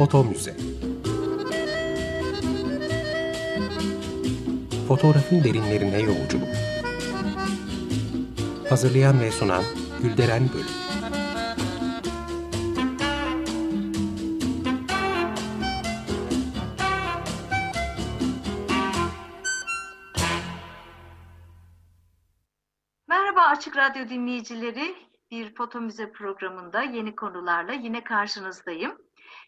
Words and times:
Foto 0.00 0.24
Müze 0.24 0.56
Fotoğrafın 4.88 5.44
derinlerine 5.44 6.00
yolculuk 6.00 6.48
Hazırlayan 8.68 9.20
ve 9.20 9.30
sunan 9.30 9.62
Gülderen 10.02 10.42
Bölüm 10.54 10.66
Açık 23.50 23.76
Radyo 23.76 24.08
dinleyicileri. 24.08 24.94
Bir 25.30 25.54
foto 25.54 25.80
müze 25.80 26.12
programında 26.12 26.82
yeni 26.82 27.16
konularla 27.16 27.72
yine 27.72 28.04
karşınızdayım. 28.04 28.98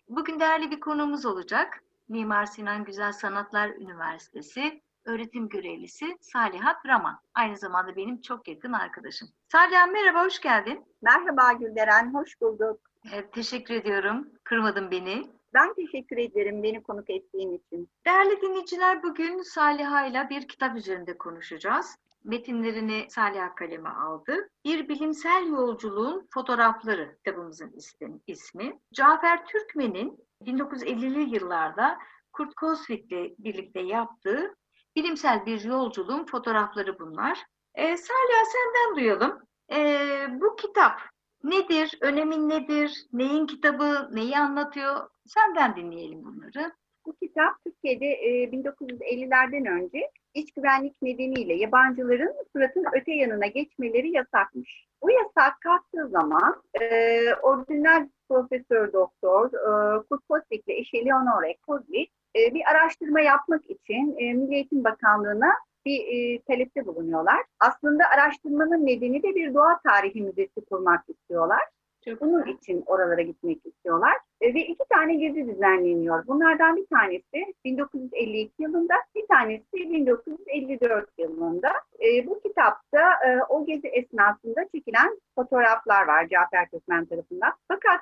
Bugün 0.09 0.41
değerli 0.41 0.71
bir 0.71 0.81
konuğumuz 0.81 1.27
olacak. 1.27 1.85
Mimar 2.09 2.47
Sinan 2.47 2.85
Güzel 2.85 3.13
Sanatlar 3.13 3.69
Üniversitesi 3.69 4.83
öğretim 5.05 5.49
görevlisi 5.49 6.17
Saliha 6.21 6.77
Raman. 6.87 7.19
Aynı 7.35 7.57
zamanda 7.57 7.97
benim 7.97 8.21
çok 8.21 8.49
yakın 8.49 8.73
arkadaşım. 8.73 9.29
Saliha 9.53 9.87
merhaba, 9.87 10.25
hoş 10.25 10.41
geldin. 10.41 10.85
Merhaba 11.03 11.53
Gülderen, 11.53 12.15
hoş 12.15 12.41
bulduk. 12.41 12.81
Ee, 13.13 13.31
teşekkür 13.31 13.75
ediyorum, 13.75 14.29
kırmadın 14.45 14.91
beni. 14.91 15.23
Ben 15.55 15.75
teşekkür 15.75 16.17
ederim 16.17 16.63
beni 16.63 16.83
konuk 16.83 17.11
ettiğin 17.11 17.53
için. 17.59 17.89
Değerli 18.07 18.41
dinleyiciler, 18.41 19.03
bugün 19.03 19.43
Saliha 19.43 20.07
ile 20.07 20.27
bir 20.31 20.49
kitap 20.49 20.77
üzerinde 20.77 21.19
konuşacağız. 21.19 21.97
Metinlerini 22.25 23.07
Saliha 23.09 23.55
kaleme 23.55 23.89
aldı. 23.89 24.49
Bir 24.65 24.89
bilimsel 24.89 25.47
yolculuğun 25.47 26.29
fotoğrafları 26.35 27.17
kitabımızın 27.17 27.75
ismi. 28.27 28.81
Cafer 28.93 29.47
Türkmen'in 29.47 30.19
1950'li 30.43 31.35
yıllarda 31.35 31.99
Kurt 32.33 32.55
Kosvik'le 32.55 33.39
birlikte 33.39 33.81
yaptığı 33.81 34.55
bilimsel 34.97 35.47
bir 35.47 35.65
yolculuğun 35.65 36.25
fotoğrafları 36.25 36.99
bunlar. 36.99 37.39
E, 37.75 37.97
Saliha 37.97 38.45
senden 38.45 38.97
duyalım. 38.97 39.39
E, 39.73 40.07
bu 40.41 40.57
kitap 40.57 41.01
nedir, 41.45 41.99
önemin 42.01 42.49
nedir, 42.49 43.07
neyin 43.13 43.47
kitabı, 43.47 44.09
neyi 44.13 44.39
anlatıyor? 44.39 45.09
Senden 45.27 45.77
dinleyelim 45.77 46.25
bunları. 46.25 46.73
Bu 47.07 47.17
kitap 47.17 47.65
Türkiye'de 47.65 48.07
e, 48.07 48.45
1950'lerden 48.45 49.67
önce 49.67 50.11
iç 50.35 50.53
güvenlik 50.53 51.03
nedeniyle 51.03 51.55
yabancıların 51.55 52.35
Fırat'ın 52.53 52.85
öte 52.93 53.13
yanına 53.13 53.47
geçmeleri 53.47 54.11
yasakmış. 54.11 54.87
Bu 55.03 55.11
yasak 55.11 55.61
kalktığı 55.61 56.09
zaman 56.09 56.63
e, 56.81 56.85
orijinal 57.35 58.09
profesör 58.29 58.93
doktor 58.93 59.47
e, 59.47 60.03
Kurt 60.11 60.29
Kosvik 60.29 60.69
ile 60.69 60.79
eşi 60.79 61.07
Leonore 61.07 61.57
Kozvik 61.67 62.13
e, 62.37 62.55
bir 62.55 62.63
araştırma 62.71 63.21
yapmak 63.21 63.71
için 63.71 64.17
e, 64.19 64.33
Milli 64.35 64.55
Eğitim 64.55 64.85
Bakanlığı'na 64.85 65.53
bir 65.87 66.01
e, 66.01 66.43
talepte 66.43 66.87
bulunuyorlar. 66.87 67.41
Aslında 67.61 68.05
araştırmanın 68.15 68.87
nedeni 68.87 69.23
de 69.23 69.35
bir 69.35 69.55
doğa 69.55 69.81
tarihi 69.85 70.23
müzesi 70.23 70.65
kurmak 70.71 71.05
istiyorlar. 71.09 71.61
Çok 72.05 72.21
Bunun 72.21 72.47
için 72.47 72.83
oralara 72.87 73.23
gitmek 73.23 73.67
istiyorlar. 73.67 74.13
E, 74.41 74.55
ve 74.55 74.61
iki 74.61 74.85
tane 74.91 75.15
gezi 75.15 75.47
düzenleniyor. 75.47 76.27
Bunlardan 76.27 76.77
bir 76.77 76.87
tanesi 76.87 77.55
1952 77.65 78.63
yılında, 78.63 78.95
bir 79.15 79.27
tanesi 79.27 79.65
1954 79.73 81.09
yılında. 81.19 81.69
E, 82.01 82.27
bu 82.27 82.41
kitapta 82.41 83.11
e, 83.27 83.39
o 83.49 83.67
gezi 83.67 83.89
esnasında 83.89 84.69
çekilen 84.75 85.21
fotoğraflar 85.35 86.07
var 86.07 86.29
Cafer 86.29 86.71
Türkmen 86.71 87.05
tarafından. 87.05 87.53
Fakat 87.69 88.01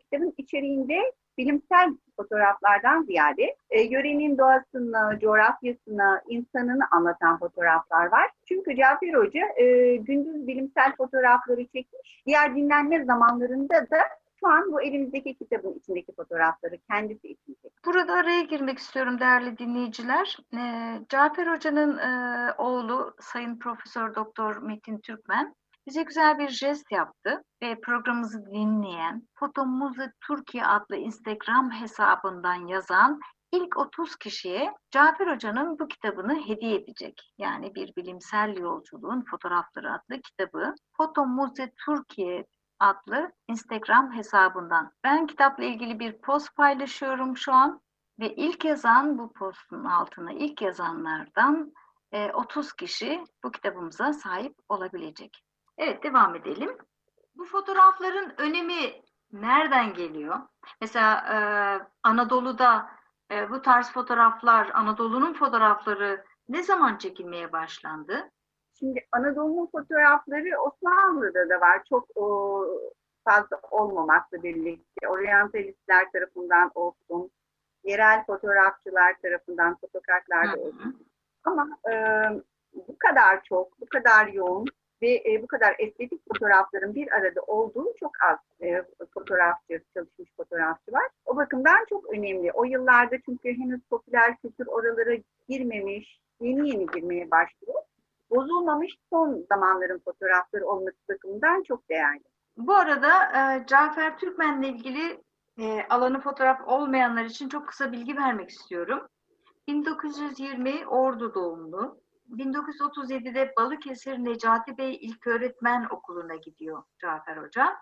kitabın 0.00 0.34
içeriğinde 0.38 1.12
bilimsel 1.38 1.90
fotoğraflardan 2.16 3.02
ziyade 3.02 3.56
e, 3.70 3.82
yörenin 3.82 4.38
doğasını, 4.38 5.18
coğrafyasını, 5.20 6.22
insanını 6.28 6.82
anlatan 6.90 7.38
fotoğraflar 7.38 8.06
var. 8.06 8.30
Çünkü 8.48 8.76
Cafer 8.76 9.14
Hoca 9.14 9.40
e, 9.56 9.96
gündüz 9.96 10.46
bilimsel 10.46 10.96
fotoğrafları 10.96 11.66
çekmiş. 11.66 12.22
Diğer 12.26 12.56
dinlenme 12.56 13.04
zamanlarında 13.04 13.74
da 13.74 13.98
şu 14.40 14.48
an 14.48 14.72
bu 14.72 14.82
elimizdeki 14.82 15.34
kitabın 15.34 15.74
içindeki 15.74 16.12
fotoğrafları 16.12 16.78
kendisi 16.90 17.28
için. 17.28 17.56
Burada 17.86 18.12
araya 18.12 18.42
girmek 18.42 18.78
istiyorum 18.78 19.20
değerli 19.20 19.58
dinleyiciler. 19.58 20.36
E, 20.54 20.60
Cafer 21.08 21.46
Hoca'nın 21.46 21.98
e, 21.98 22.52
oğlu 22.58 23.14
Sayın 23.20 23.58
Profesör 23.58 24.14
Doktor 24.14 24.56
Metin 24.56 24.98
Türkmen 24.98 25.54
bize 25.86 26.02
güzel 26.02 26.38
bir 26.38 26.48
jest 26.48 26.92
yaptı 26.92 27.42
ve 27.62 27.80
programımızı 27.80 28.46
dinleyen 28.46 29.28
Fotomuze 29.34 30.12
Türkiye 30.26 30.66
adlı 30.66 30.96
Instagram 30.96 31.70
hesabından 31.70 32.66
yazan 32.66 33.20
ilk 33.52 33.76
30 33.76 34.16
kişiye 34.16 34.74
Cafer 34.90 35.34
Hoca'nın 35.34 35.78
bu 35.78 35.88
kitabını 35.88 36.46
hediye 36.46 36.76
edecek. 36.76 37.32
Yani 37.38 37.74
bir 37.74 37.96
bilimsel 37.96 38.56
yolculuğun 38.56 39.24
fotoğrafları 39.30 39.92
adlı 39.92 40.20
kitabı 40.20 40.74
Fotomuze 40.96 41.72
Türkiye 41.86 42.46
adlı 42.80 43.32
Instagram 43.48 44.16
hesabından. 44.16 44.92
Ben 45.04 45.26
kitapla 45.26 45.64
ilgili 45.64 45.98
bir 45.98 46.18
post 46.18 46.56
paylaşıyorum 46.56 47.36
şu 47.36 47.52
an 47.52 47.80
ve 48.20 48.34
ilk 48.34 48.64
yazan 48.64 49.18
bu 49.18 49.32
postun 49.32 49.84
altına 49.84 50.32
ilk 50.32 50.62
yazanlardan 50.62 51.72
30 52.34 52.72
kişi 52.72 53.24
bu 53.44 53.50
kitabımıza 53.50 54.12
sahip 54.12 54.54
olabilecek. 54.68 55.42
Evet 55.78 56.02
devam 56.02 56.34
edelim. 56.34 56.78
Bu 57.36 57.44
fotoğrafların 57.44 58.40
önemi 58.40 59.02
nereden 59.32 59.94
geliyor? 59.94 60.36
Mesela 60.80 61.16
e, 61.16 61.36
Anadolu'da 62.02 62.90
e, 63.30 63.50
bu 63.50 63.62
tarz 63.62 63.92
fotoğraflar, 63.92 64.70
Anadolu'nun 64.74 65.32
fotoğrafları 65.32 66.24
ne 66.48 66.62
zaman 66.62 66.98
çekilmeye 66.98 67.52
başlandı? 67.52 68.30
Şimdi 68.78 69.06
Anadolu'nun 69.12 69.66
fotoğrafları 69.66 70.60
Osmanlı'da 70.60 71.48
da 71.48 71.60
var. 71.60 71.82
Çok 71.88 72.08
o, 72.14 72.64
fazla 73.24 73.60
olmamakla 73.70 74.42
birlikte 74.42 75.08
oryantalistler 75.08 76.12
tarafından 76.12 76.70
olsun, 76.74 77.30
yerel 77.84 78.24
fotoğrafçılar 78.26 79.14
tarafından 79.22 79.76
fotokartlarda 79.76 80.60
olsun. 80.60 81.06
Ama 81.44 81.68
e, 81.92 81.94
bu 82.74 82.98
kadar 82.98 83.42
çok, 83.44 83.80
bu 83.80 83.86
kadar 83.86 84.26
yoğun 84.26 84.66
ve 85.02 85.22
e, 85.26 85.42
bu 85.42 85.46
kadar 85.46 85.76
estetik 85.78 86.20
fotoğrafların 86.28 86.94
bir 86.94 87.12
arada 87.12 87.40
olduğu 87.40 87.94
çok 88.00 88.12
az 88.30 88.38
e, 88.60 88.82
fotoğrafçı, 89.14 89.80
çalışmış 89.94 90.30
fotoğrafçı 90.36 90.92
var. 90.92 91.08
O 91.24 91.36
bakımdan 91.36 91.84
çok 91.88 92.12
önemli. 92.14 92.52
O 92.52 92.64
yıllarda 92.64 93.16
çünkü 93.24 93.48
henüz 93.48 93.80
popüler 93.90 94.36
kültür 94.36 94.66
oralara 94.66 95.14
girmemiş, 95.48 96.20
yeni 96.40 96.70
yeni 96.70 96.86
girmeye 96.86 97.30
başlıyor. 97.30 97.82
Bozulmamış 98.30 98.98
son 99.10 99.46
zamanların 99.48 99.98
fotoğrafları 100.04 100.66
olması 100.66 100.96
bakımından 101.08 101.62
çok 101.62 101.88
değerli. 101.88 102.22
Bu 102.56 102.74
arada 102.74 103.24
e, 103.24 103.66
Cafer 103.66 104.18
Türkmen'le 104.18 104.62
ilgili 104.62 105.20
e, 105.58 105.82
alanı 105.90 106.20
fotoğraf 106.20 106.68
olmayanlar 106.68 107.24
için 107.24 107.48
çok 107.48 107.68
kısa 107.68 107.92
bilgi 107.92 108.16
vermek 108.16 108.50
istiyorum. 108.50 109.08
1920 109.68 110.86
Ordu 110.86 111.34
doğumlu, 111.34 112.01
1937'de 112.30 113.52
Balıkesir 113.56 114.18
Necati 114.18 114.78
Bey 114.78 114.94
İlköğretmen 114.94 115.86
Okulu'na 115.90 116.36
gidiyor 116.36 116.82
Cafer 116.98 117.36
Hoca. 117.36 117.76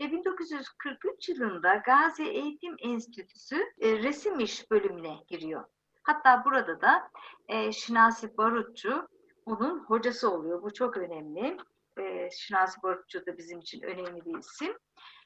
Ve 0.00 0.12
1943 0.12 1.28
yılında 1.28 1.74
Gazi 1.74 2.24
Eğitim 2.24 2.76
Enstitüsü 2.78 3.56
e, 3.80 3.98
resim 4.02 4.40
iş 4.40 4.70
bölümüne 4.70 5.16
giriyor. 5.28 5.64
Hatta 6.02 6.44
burada 6.44 6.80
da 6.80 7.10
e, 7.48 7.72
Şinasi 7.72 8.36
Barutçu 8.36 9.08
onun 9.46 9.78
hocası 9.78 10.30
oluyor. 10.30 10.62
Bu 10.62 10.72
çok 10.72 10.96
önemli. 10.96 11.56
E, 11.98 12.30
Şinasi 12.30 12.82
Barutçu 12.82 13.26
da 13.26 13.38
bizim 13.38 13.58
için 13.58 13.82
önemli 13.82 14.24
bir 14.24 14.38
isim. 14.38 14.76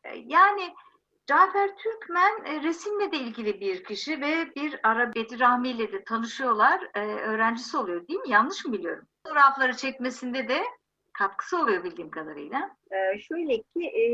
E, 0.04 0.16
yani 0.16 0.74
Cafer 1.26 1.76
Türkmen 1.76 2.44
e, 2.44 2.62
resimle 2.62 3.12
de 3.12 3.16
ilgili 3.16 3.60
bir 3.60 3.84
kişi 3.84 4.20
ve 4.20 4.54
bir 4.56 4.80
ara 4.82 5.14
Bedir 5.14 5.40
Rahmi 5.40 5.68
ile 5.68 5.92
de 5.92 6.04
tanışıyorlar. 6.04 6.90
E, 6.94 7.00
öğrencisi 7.00 7.76
oluyor 7.76 8.08
değil 8.08 8.20
mi? 8.20 8.30
Yanlış 8.30 8.64
mı 8.64 8.72
biliyorum? 8.72 9.06
Fotoğrafları 9.26 9.76
çekmesinde 9.76 10.48
de 10.48 10.64
katkısı 11.12 11.58
oluyor 11.58 11.84
bildiğim 11.84 12.10
kadarıyla. 12.10 12.70
Ee, 12.90 13.18
şöyle 13.18 13.56
ki 13.56 13.86
e, 13.86 14.04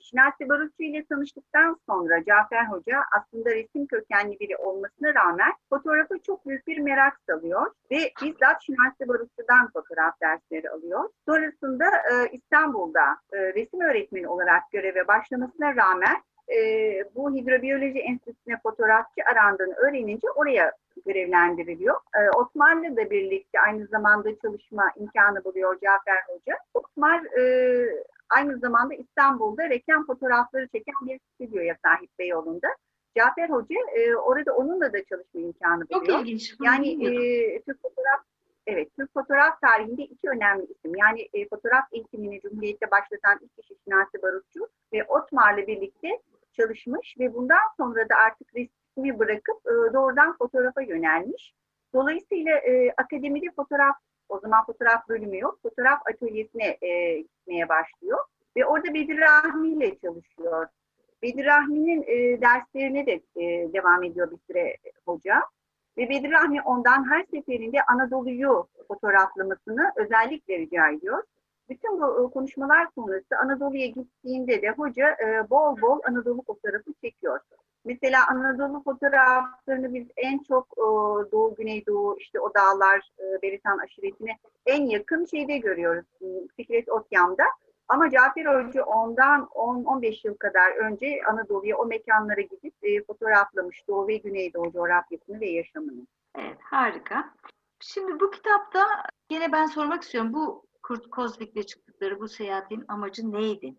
Şinasi 0.00 0.48
Barutçu 0.48 0.82
ile 0.82 1.04
tanıştıktan 1.04 1.80
sonra 1.88 2.24
Cafer 2.24 2.66
Hoca 2.66 3.00
aslında 3.18 3.50
resim 3.50 3.86
kökenli 3.86 4.40
biri 4.40 4.56
olmasına 4.56 5.14
rağmen 5.14 5.52
fotoğrafa 5.70 6.14
çok 6.26 6.46
büyük 6.46 6.66
bir 6.66 6.78
merak 6.78 7.20
salıyor 7.28 7.66
ve 7.90 8.12
bizzat 8.22 8.62
Şinasi 8.62 9.08
Barutçu'dan 9.08 9.70
fotoğraf 9.72 10.20
dersleri 10.22 10.70
alıyor. 10.70 11.10
Sonrasında 11.28 11.84
e, 11.84 12.30
İstanbul'da 12.32 13.04
e, 13.32 13.38
resim 13.38 13.80
öğretmeni 13.80 14.28
olarak 14.28 14.62
göreve 14.72 15.08
başlamasına 15.08 15.76
rağmen 15.76 16.16
e, 16.54 16.58
bu 17.14 17.34
hidrobiyoloji 17.34 17.98
enstitüsüne 17.98 18.58
fotoğrafçı 18.62 19.22
arandığını 19.32 19.74
öğrenince 19.74 20.30
oraya 20.30 20.72
görevlendiriliyor. 21.06 21.94
E, 21.94 22.30
Osmanlı'da 22.30 23.10
birlikte 23.10 23.60
aynı 23.60 23.86
zamanda 23.86 24.38
çalışma 24.38 24.90
imkanı 24.96 25.44
buluyor 25.44 25.74
Cafer 25.80 26.22
Hoca. 26.28 26.58
Osman 26.74 27.24
e, 27.38 27.42
aynı 28.30 28.58
zamanda 28.58 28.94
İstanbul'da 28.94 29.70
reklam 29.70 30.06
fotoğrafları 30.06 30.68
çeken 30.68 30.94
bir 31.02 31.20
stüdyoya 31.34 31.76
sahip 31.84 32.10
Beyoğlu'nda. 32.18 32.68
Cafer 33.16 33.48
Hoca 33.48 33.76
e, 33.94 34.16
orada 34.16 34.54
onunla 34.54 34.92
da 34.92 35.04
çalışma 35.04 35.40
imkanı 35.40 35.86
Çok 35.92 36.02
buluyor. 36.02 36.18
ilginç. 36.18 36.60
Bunu 36.60 36.66
Yani 36.66 37.06
e, 37.06 37.62
Türk 37.62 37.82
fotoğraf 37.82 38.20
evet 38.66 38.88
Türk 38.96 39.14
fotoğraf 39.14 39.60
tarihinde 39.60 40.02
iki 40.02 40.28
önemli 40.28 40.64
isim. 40.64 40.92
Yani 40.96 41.28
e, 41.34 41.48
fotoğraf 41.48 41.84
eğitimini 41.92 42.40
Cumhuriyet'te 42.40 42.90
başlatan 42.90 43.38
ilk 43.42 43.56
kişi 43.56 43.74
Şinasi 43.84 44.22
Barutçu 44.22 44.68
ve 44.92 45.04
Otmar'la 45.04 45.66
birlikte 45.66 46.08
çalışmış 46.56 47.14
ve 47.18 47.34
bundan 47.34 47.62
sonra 47.76 48.08
da 48.08 48.14
artık 48.26 48.48
resmi 48.54 49.18
bırakıp 49.18 49.56
e, 49.66 49.94
doğrudan 49.94 50.36
fotoğrafa 50.36 50.82
yönelmiş. 50.82 51.54
Dolayısıyla 51.94 52.58
e, 52.58 52.92
akademide 52.96 53.46
fotoğraf, 53.56 53.96
o 54.28 54.38
zaman 54.38 54.66
fotoğraf 54.66 55.08
bölümü 55.08 55.38
yok, 55.40 55.58
fotoğraf 55.62 56.00
atölyesine 56.14 56.78
e, 56.82 57.20
gitmeye 57.20 57.68
başlıyor. 57.68 58.18
Ve 58.56 58.66
orada 58.66 58.94
Bedir 58.94 59.18
Rahmi 59.18 59.68
ile 59.68 59.98
çalışıyor. 59.98 60.66
Bedir 61.22 61.44
Rahmi'nin 61.44 62.02
e, 62.02 62.40
derslerine 62.40 63.06
de 63.06 63.12
e, 63.12 63.72
devam 63.72 64.02
ediyor 64.02 64.30
bir 64.30 64.38
süre 64.46 64.76
hoca. 65.06 65.42
Ve 65.98 66.08
Bedir 66.08 66.30
Rahmi 66.30 66.62
ondan 66.62 67.10
her 67.10 67.24
seferinde 67.24 67.82
Anadolu'yu 67.82 68.68
fotoğraflamasını 68.88 69.92
özellikle 69.96 70.58
rica 70.58 70.88
ediyor. 70.88 71.22
Bütün 71.68 72.00
bu 72.00 72.28
e, 72.28 72.32
konuşmalar 72.32 72.88
sonrası 72.94 73.36
Anadolu'ya 73.42 73.86
gittiğinde 73.86 74.62
de 74.62 74.70
hoca 74.70 75.16
bol 75.50 75.80
bol 75.80 76.00
Anadolu 76.08 76.42
fotoğrafı 76.42 76.92
çekiyor. 77.04 77.40
Mesela 77.84 78.26
Anadolu 78.28 78.82
fotoğraflarını 78.82 79.94
biz 79.94 80.06
en 80.16 80.38
çok 80.38 80.76
Doğu, 81.32 81.54
Güneydoğu, 81.54 82.16
işte 82.18 82.40
o 82.40 82.54
dağlar, 82.54 83.10
Beritan 83.42 83.78
aşiretine 83.78 84.38
en 84.66 84.82
yakın 84.82 85.24
şeyde 85.24 85.58
görüyoruz. 85.58 86.06
m, 86.20 86.28
Fikret 86.56 86.88
Otyam'da. 86.88 87.44
Ama 87.88 88.10
Cafer 88.10 88.44
Hoca 88.44 88.84
ondan 88.84 89.40
10-15 89.54 90.26
yıl 90.26 90.34
kadar 90.36 90.76
önce 90.76 91.20
Anadolu'ya 91.28 91.76
o 91.76 91.86
mekanlara 91.86 92.40
gidip 92.40 93.06
fotoğraflamış 93.06 93.88
Doğu 93.88 94.08
ve 94.08 94.16
Güneydoğu 94.16 94.72
coğrafyasını 94.72 95.40
ve 95.40 95.46
yaşamını. 95.50 96.06
Evet, 96.38 96.58
harika. 96.60 97.34
Şimdi 97.80 98.20
bu 98.20 98.30
kitapta 98.30 98.86
yine 99.30 99.52
ben 99.52 99.66
sormak 99.66 100.02
istiyorum. 100.02 100.32
Bu 100.32 100.65
Kurt 100.86 101.10
Kozvik'le 101.10 101.66
çıktıkları 101.66 102.20
bu 102.20 102.28
seyahatin 102.28 102.84
amacı 102.88 103.32
neydi? 103.32 103.74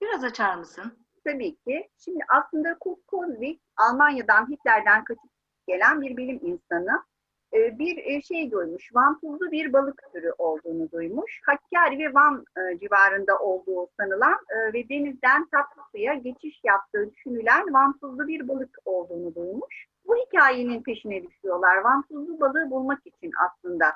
Biraz 0.00 0.24
açar 0.24 0.54
mısın? 0.54 0.98
Tabii 1.24 1.56
ki. 1.56 1.88
Şimdi 2.04 2.18
aslında 2.28 2.78
Kurt 2.80 3.06
Kozvik 3.06 3.62
Almanya'dan 3.76 4.50
Hitler'den 4.50 5.04
kaçıp 5.04 5.30
gelen 5.68 6.02
bir 6.02 6.16
bilim 6.16 6.40
insanı. 6.42 7.02
Ee, 7.54 7.78
Bir 7.78 7.96
e, 7.96 8.22
şey 8.22 8.50
duymuş, 8.50 8.94
vantuzlu 8.94 9.50
bir 9.50 9.72
balık 9.72 10.02
türü 10.12 10.32
olduğunu 10.38 10.90
duymuş. 10.90 11.40
Hakkari 11.46 11.98
ve 11.98 12.14
Van 12.14 12.44
e, 12.56 12.78
civarında 12.78 13.38
olduğu 13.38 13.88
sanılan 14.00 14.38
e, 14.50 14.72
ve 14.72 14.88
denizden 14.88 15.48
tatlı 15.48 15.82
suya 15.92 16.14
geçiş 16.14 16.60
yaptığı 16.64 17.10
düşünülen 17.10 17.72
vantuzlu 17.72 18.28
bir 18.28 18.48
balık 18.48 18.78
olduğunu 18.84 19.34
duymuş. 19.34 19.86
Bu 20.06 20.16
hikayenin 20.16 20.82
peşine 20.82 21.22
düşüyorlar. 21.22 21.76
Vantuzlu 21.76 22.40
balığı 22.40 22.70
bulmak 22.70 23.06
için 23.06 23.32
aslında. 23.46 23.86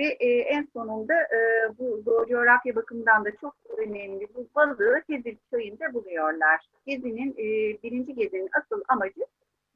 Ve 0.00 0.16
e, 0.20 0.28
en 0.28 0.68
sonunda 0.72 1.14
e, 1.14 1.38
bu, 1.78 2.04
coğrafya 2.28 2.76
bakımından 2.76 3.24
da 3.24 3.36
çok 3.36 3.56
önemli 3.78 4.28
bu 4.34 4.48
balığı 4.54 5.02
Tezir 5.06 5.38
köyünde 5.50 5.94
buluyorlar. 5.94 6.60
Gezinin, 6.86 7.32
e, 7.32 7.78
birinci 7.82 8.14
gezinin 8.14 8.48
asıl 8.58 8.82
amacı 8.88 9.26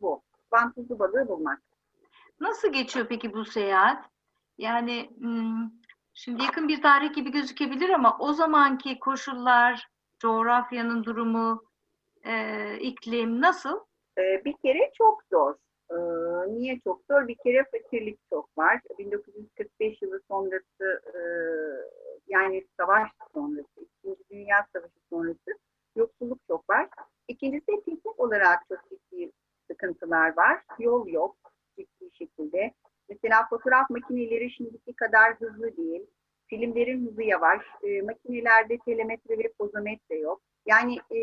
bu. 0.01 0.23
Vantuzlu 0.53 0.99
balığı 0.99 1.29
bulmak. 1.29 1.61
Nasıl 2.41 2.73
geçiyor 2.73 3.07
peki 3.09 3.33
bu 3.33 3.45
seyahat? 3.45 4.05
Yani 4.59 5.11
hmm, 5.19 5.71
şimdi 6.15 6.43
yakın 6.43 6.69
bir 6.69 6.83
tarih 6.83 7.15
gibi 7.15 7.31
gözükebilir 7.31 7.89
ama 7.89 8.17
o 8.19 8.33
zamanki 8.33 8.99
koşullar, 8.99 9.89
coğrafyanın 10.19 11.05
durumu, 11.05 11.65
e, 12.25 12.77
iklim 12.79 13.41
nasıl? 13.41 13.81
E, 14.19 14.45
bir 14.45 14.55
kere 14.63 14.91
çok 14.99 15.23
zor. 15.31 15.55
E, 15.91 15.97
niye 16.53 16.81
çok 16.85 17.03
zor? 17.11 17.29
Bir 17.29 17.35
kere 17.35 17.65
fakirlik 17.73 18.19
çok 18.31 18.59
var. 18.59 18.81
1945 18.99 20.03
yılı 20.03 20.21
sonrası 20.29 21.03
e, 21.15 21.21
yani 22.29 22.67
savaş 22.81 23.11
sonrası, 23.35 23.81
İkinci 23.81 24.21
Dünya 24.31 24.67
Savaşı 24.73 25.01
sonrası 25.11 25.59
yoksulluk 25.97 26.39
çok 26.49 26.71
var. 26.71 26.89
İkincisi 27.29 27.67
teknik 27.67 28.21
olarak 28.21 28.59
çok 28.69 28.79
ciddi 28.91 29.33
sıkıntılar 29.71 30.37
var. 30.37 30.63
Yol 30.79 31.07
yok 31.09 31.37
ciddi 31.79 32.11
şekilde. 32.13 32.73
Mesela 33.09 33.47
fotoğraf 33.51 33.91
makineleri 33.91 34.51
şimdiki 34.51 34.95
kadar 34.95 35.35
hızlı 35.35 35.77
değil. 35.77 36.07
Filmlerin 36.47 37.07
hızı 37.07 37.23
yavaş. 37.23 37.63
E, 37.83 38.03
makinelerde 38.03 38.79
telemetre 38.79 39.39
ve 39.39 39.53
pozometre 39.59 40.19
yok. 40.19 40.41
Yani 40.67 40.97
e, 41.11 41.21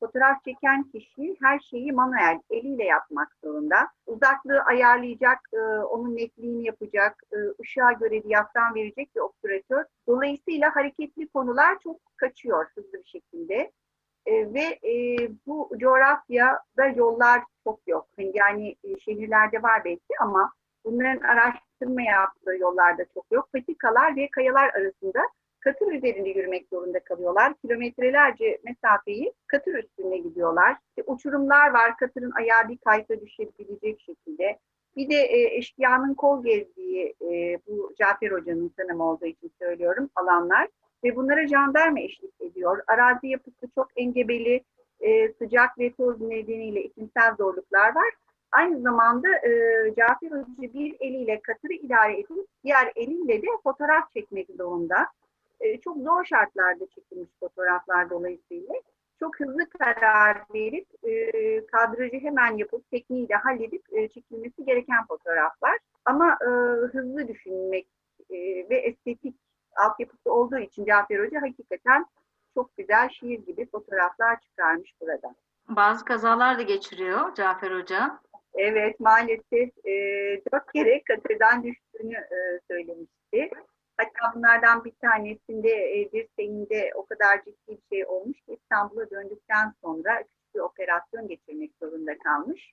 fotoğraf 0.00 0.44
çeken 0.44 0.82
kişi 0.82 1.36
her 1.42 1.58
şeyi 1.58 1.92
manuel, 1.92 2.40
eliyle 2.50 2.84
yapmak 2.84 3.28
zorunda. 3.44 3.76
Uzaklığı 4.06 4.60
ayarlayacak, 4.60 5.38
e, 5.52 5.58
onun 5.66 6.16
netliğini 6.16 6.66
yapacak, 6.66 7.22
e, 7.32 7.36
ışığa 7.62 7.92
göre 7.92 8.22
diyafram 8.22 8.74
verecek 8.74 9.14
bir 9.16 9.20
obtüratör. 9.20 9.84
Dolayısıyla 10.06 10.76
hareketli 10.76 11.28
konular 11.28 11.78
çok 11.82 12.00
kaçıyor 12.16 12.66
hızlı 12.74 12.92
bir 12.92 13.08
şekilde. 13.08 13.72
E, 14.26 14.54
ve 14.54 14.78
e, 14.90 15.16
bu 15.46 15.70
coğrafyada 15.78 16.86
yollar 16.96 17.42
çok 17.64 17.80
yok. 17.86 18.08
Yani 18.34 18.76
e, 18.84 18.98
şehirlerde 18.98 19.62
var 19.62 19.84
belki 19.84 20.14
ama 20.20 20.52
bunların 20.86 21.20
araştırma 21.20 22.02
yaptığı 22.02 22.56
yollarda 22.56 23.04
çok 23.14 23.26
yok. 23.30 23.52
Patikalar 23.52 24.16
ve 24.16 24.28
kayalar 24.30 24.68
arasında 24.68 25.20
katır 25.60 25.92
üzerinde 25.92 26.28
yürümek 26.28 26.68
zorunda 26.72 27.04
kalıyorlar. 27.04 27.54
Kilometrelerce 27.54 28.58
mesafeyi 28.64 29.32
katır 29.46 29.74
üstünde 29.74 30.16
gidiyorlar. 30.16 30.76
İşte 30.88 31.02
uçurumlar 31.12 31.70
var, 31.70 31.96
katırın 31.96 32.32
ayağı 32.36 32.68
bir 32.68 32.78
kaysa 32.78 33.20
düşebilecek 33.20 34.00
şekilde. 34.00 34.58
Bir 34.96 35.10
de 35.10 35.14
e, 35.14 35.56
eşkıyanın 35.56 36.14
kol 36.14 36.44
gezdiği, 36.44 37.14
e, 37.20 37.58
bu 37.66 37.94
Cafer 37.98 38.30
Hoca'nın 38.30 38.68
tanımı 38.68 39.04
olduğu 39.04 39.26
için 39.26 39.52
söylüyorum, 39.58 40.10
alanlar. 40.14 40.68
Ve 41.04 41.16
bunlara 41.16 41.46
jandarma 41.48 42.00
eşlik 42.00 42.40
ediyor. 42.40 42.82
Arazi 42.86 43.28
yapısı 43.28 43.68
çok 43.74 43.88
engebeli, 43.96 44.64
e, 45.00 45.32
sıcak 45.32 45.78
ve 45.78 45.92
toz 45.92 46.20
nedeniyle 46.20 46.82
iklimsel 46.82 47.34
zorluklar 47.36 47.94
var. 47.94 48.12
Aynı 48.52 48.80
zamanda 48.80 49.28
e, 49.28 49.50
Cafer 49.96 50.30
Hoca 50.30 50.74
bir 50.74 50.96
eliyle 51.00 51.40
katırı 51.42 51.72
idare 51.72 52.20
edip 52.20 52.46
diğer 52.64 52.92
eliyle 52.96 53.42
de 53.42 53.46
fotoğraf 53.62 54.12
çekmek 54.12 54.48
zorunda. 54.58 55.06
E, 55.60 55.80
çok 55.80 55.96
zor 55.96 56.24
şartlarda 56.24 56.86
çekilmiş 56.86 57.30
fotoğraflar 57.40 58.10
dolayısıyla. 58.10 58.74
Çok 59.20 59.40
hızlı 59.40 59.68
karar 59.78 60.36
verip 60.54 60.86
e, 61.02 61.66
kadrajı 61.66 62.16
hemen 62.16 62.56
yapıp 62.56 62.90
tekniği 62.90 63.28
de 63.28 63.34
halledip 63.34 63.82
e, 63.92 64.08
çekilmesi 64.08 64.64
gereken 64.64 65.06
fotoğraflar. 65.06 65.78
Ama 66.04 66.38
e, 66.40 66.46
hızlı 66.86 67.28
düşünmek 67.28 67.86
e, 68.30 68.36
ve 68.70 68.76
estetik 68.76 69.36
altyapısı 69.76 70.32
olduğu 70.32 70.58
için 70.58 70.84
Cafer 70.84 71.24
Hoca 71.24 71.42
hakikaten 71.42 72.06
çok 72.54 72.76
güzel 72.76 73.08
şiir 73.08 73.38
gibi 73.38 73.66
fotoğraflar 73.70 74.40
çıkarmış 74.40 74.94
burada. 75.00 75.34
Bazı 75.68 76.04
kazalar 76.04 76.58
da 76.58 76.62
geçiriyor 76.62 77.34
Cafer 77.34 77.70
Hoca. 77.70 78.18
Evet 78.56 79.00
maalesef 79.00 79.86
e, 79.86 79.92
dört 80.52 80.72
kere 80.72 81.02
katırdan 81.04 81.64
düştüğünü 81.64 82.14
e, 82.16 82.60
söylemişti. 82.70 83.50
Hatta 83.96 84.36
bunlardan 84.36 84.84
bir 84.84 84.92
tanesinde 85.02 85.70
e, 85.70 86.12
dirseğinde 86.12 86.90
o 86.94 87.06
kadar 87.06 87.44
ciddi 87.44 87.68
bir 87.68 87.96
şey 87.96 88.06
olmuş 88.06 88.40
ki 88.40 88.58
İstanbul'a 88.62 89.10
döndükten 89.10 89.72
sonra 89.84 90.18
küçük 90.18 90.54
bir 90.54 90.60
operasyon 90.60 91.28
geçirmek 91.28 91.72
zorunda 91.82 92.18
kalmış. 92.18 92.72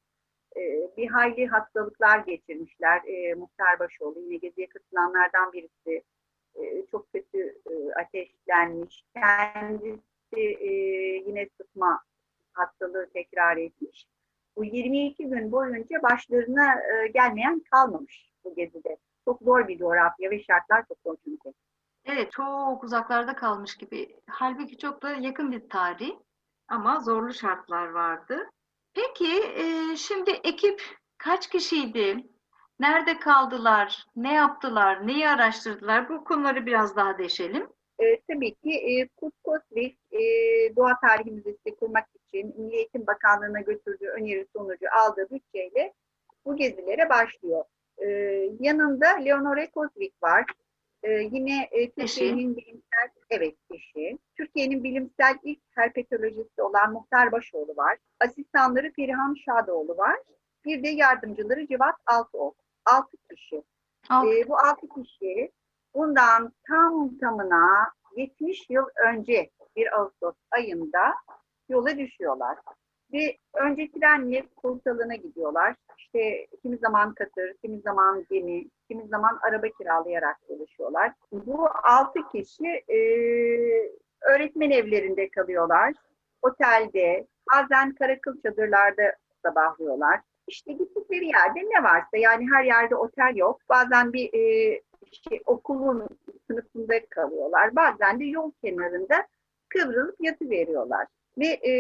E, 0.56 0.62
bir 0.98 1.08
hayli 1.08 1.48
hastalıklar 1.48 2.20
geçirmişler. 2.20 3.02
E, 3.08 3.34
Muhtar 3.34 3.80
Başoğlu 3.80 4.20
yine 4.20 4.38
geziye 4.38 4.68
katılanlardan 4.68 5.54
birisi 5.54 6.04
e, 6.56 6.86
çok 6.92 7.14
kötü 7.14 7.62
e, 7.70 7.94
ateşlenmiş. 8.02 9.04
Kendisi 9.16 10.58
e, 10.60 10.72
yine 11.28 11.48
sıtma 11.58 12.04
hastalığı 12.54 13.10
tekrar 13.14 13.58
etmiş. 13.58 14.08
Bu 14.58 14.64
22 14.64 15.30
gün 15.30 15.52
boyunca 15.52 16.02
başlarına 16.04 16.74
e, 16.74 17.08
gelmeyen 17.08 17.62
kalmamış 17.72 18.30
bu 18.44 18.56
gezide. 18.56 18.98
Çok 19.26 19.42
zor 19.42 19.68
bir 19.68 19.78
coğrafya 19.78 20.32
ve 20.32 20.44
şartlar 20.44 20.88
çok 20.88 20.98
zor 21.06 21.16
çünkü. 21.24 21.54
Evet, 22.06 22.32
çok 22.32 22.84
uzaklarda 22.84 23.36
kalmış 23.36 23.78
gibi. 23.78 24.16
Halbuki 24.28 24.78
çok 24.78 25.02
da 25.04 25.10
yakın 25.10 25.52
bir 25.52 25.70
tarih 25.70 26.12
ama 26.68 27.00
zorlu 27.00 27.34
şartlar 27.34 27.88
vardı. 27.88 28.50
Peki, 28.94 29.44
e, 29.44 29.96
şimdi 29.98 30.32
ekip 30.32 30.82
kaç 31.18 31.50
kişiydi? 31.50 32.28
Nerede 32.80 33.20
kaldılar? 33.20 34.06
Ne 34.16 34.34
yaptılar? 34.34 35.08
Neyi 35.08 35.30
araştırdılar? 35.30 36.10
Bu 36.10 36.24
konuları 36.24 36.66
biraz 36.66 36.96
daha 36.96 37.18
deşelim. 37.18 37.70
E, 38.00 38.22
tabii 38.22 38.54
ki 38.56 38.72
e, 38.74 39.08
Kurt 39.08 39.34
Kosvik 39.44 39.98
e, 40.12 40.20
Doğa 40.76 41.00
Tarihi 41.02 41.32
Müzesi 41.32 41.76
kurmak 41.80 42.06
için 42.16 42.54
Milli 42.62 42.76
Eğitim 42.76 43.08
Bakanlığı'na 43.08 43.62
götürdüğü 43.62 44.08
öneri 44.08 44.48
sonucu 44.54 44.86
aldığı 45.02 45.30
bütçeyle 45.30 45.94
bu 46.46 46.56
gezilere 46.56 47.10
başlıyor. 47.10 47.64
E, 47.98 48.08
yanında 48.60 49.08
Leonore 49.08 49.72
Kosvik 49.72 50.24
var. 50.24 50.46
E, 51.04 51.12
yine 51.12 51.70
e, 51.72 51.90
Türkiye'nin 51.92 52.56
bilim- 52.58 52.82
Evet 53.30 53.56
kişi. 53.72 54.18
Türkiye'nin 54.38 54.84
bilimsel 54.84 55.36
ilk 55.44 55.60
herpetolojisti 55.76 56.62
olan 56.62 56.94
Muhtar 56.94 57.32
Başoğlu 57.32 57.76
var. 57.78 57.98
Asistanları 58.20 58.94
Perihan 58.94 59.34
Şadoğlu 59.46 59.98
var. 59.98 60.20
Bir 60.66 60.84
de 60.84 60.88
yardımcıları 60.88 61.68
Civat 61.68 61.96
Altıok. 62.06 62.56
Altı 62.86 63.18
kişi. 63.32 63.64
Al. 64.10 64.28
Ee, 64.32 64.48
bu 64.50 64.58
altı 64.58 64.88
kişi 64.90 65.52
bundan 65.96 66.54
tam 66.68 67.18
tamına 67.18 67.92
70 68.16 68.70
yıl 68.70 68.86
önce 69.08 69.50
1 69.76 70.00
Ağustos 70.00 70.36
ayında 70.52 71.14
yola 71.70 71.98
düşüyorlar. 71.98 72.58
Ve 73.14 73.38
önce 73.54 73.92
trenle 73.92 74.44
kursalına 74.56 75.16
gidiyorlar. 75.16 75.76
İşte 75.98 76.48
kimi 76.62 76.78
zaman 76.78 77.14
katır, 77.14 77.54
kimi 77.54 77.82
zaman 77.82 78.26
gemi, 78.30 78.66
kimi 78.88 79.08
zaman 79.08 79.40
araba 79.50 79.68
kiralayarak 79.68 80.38
çalışıyorlar. 80.48 81.12
Bu 81.32 81.68
altı 81.84 82.20
kişi 82.32 82.68
e, 82.68 82.98
öğretmen 84.22 84.72
evlerinde 84.72 85.30
kalıyorlar. 85.30 85.94
Otelde, 86.42 87.28
bazen 87.54 87.96
karakıl 87.96 88.42
çadırlarda 88.42 89.16
sabahlıyorlar. 89.46 90.20
İşte 90.48 90.74
gittikleri 90.74 91.26
yerde 91.26 91.60
ne 91.60 91.84
varsa 91.84 92.18
yani 92.18 92.46
her 92.54 92.64
yerde 92.64 92.96
otel 92.96 93.36
yok. 93.36 93.62
Bazen 93.70 94.14
bir 94.14 94.34
e, 94.34 94.82
şey, 95.12 95.42
okulun 95.46 96.08
sınıfında 96.48 97.06
kalıyorlar. 97.10 97.76
Bazen 97.76 98.20
de 98.20 98.26
yol 98.26 98.52
kenarında 98.64 99.28
kıvrılıp 99.70 100.16
yatıveriyorlar. 100.20 101.08
Ve 101.38 101.46
e, 101.46 101.72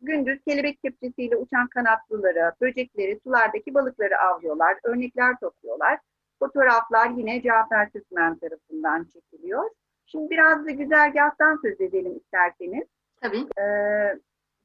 gündüz 0.00 0.44
kelebek 0.44 0.82
kepçesiyle 0.82 1.36
uçan 1.36 1.68
kanatlıları, 1.68 2.52
böcekleri, 2.60 3.20
sulardaki 3.24 3.74
balıkları 3.74 4.18
avlıyorlar. 4.18 4.76
Örnekler 4.84 5.36
topluyorlar. 5.40 5.98
Fotoğraflar 6.38 7.10
yine 7.10 7.42
Cafer 7.42 7.90
Türkmen 7.90 8.38
tarafından 8.38 9.04
çekiliyor. 9.04 9.70
Şimdi 10.06 10.30
biraz 10.30 10.66
da 10.66 10.70
güzergahtan 10.70 11.60
söz 11.62 11.80
edelim 11.80 12.16
isterseniz. 12.16 12.84
Tabii. 13.20 13.46
Ee, 13.58 14.18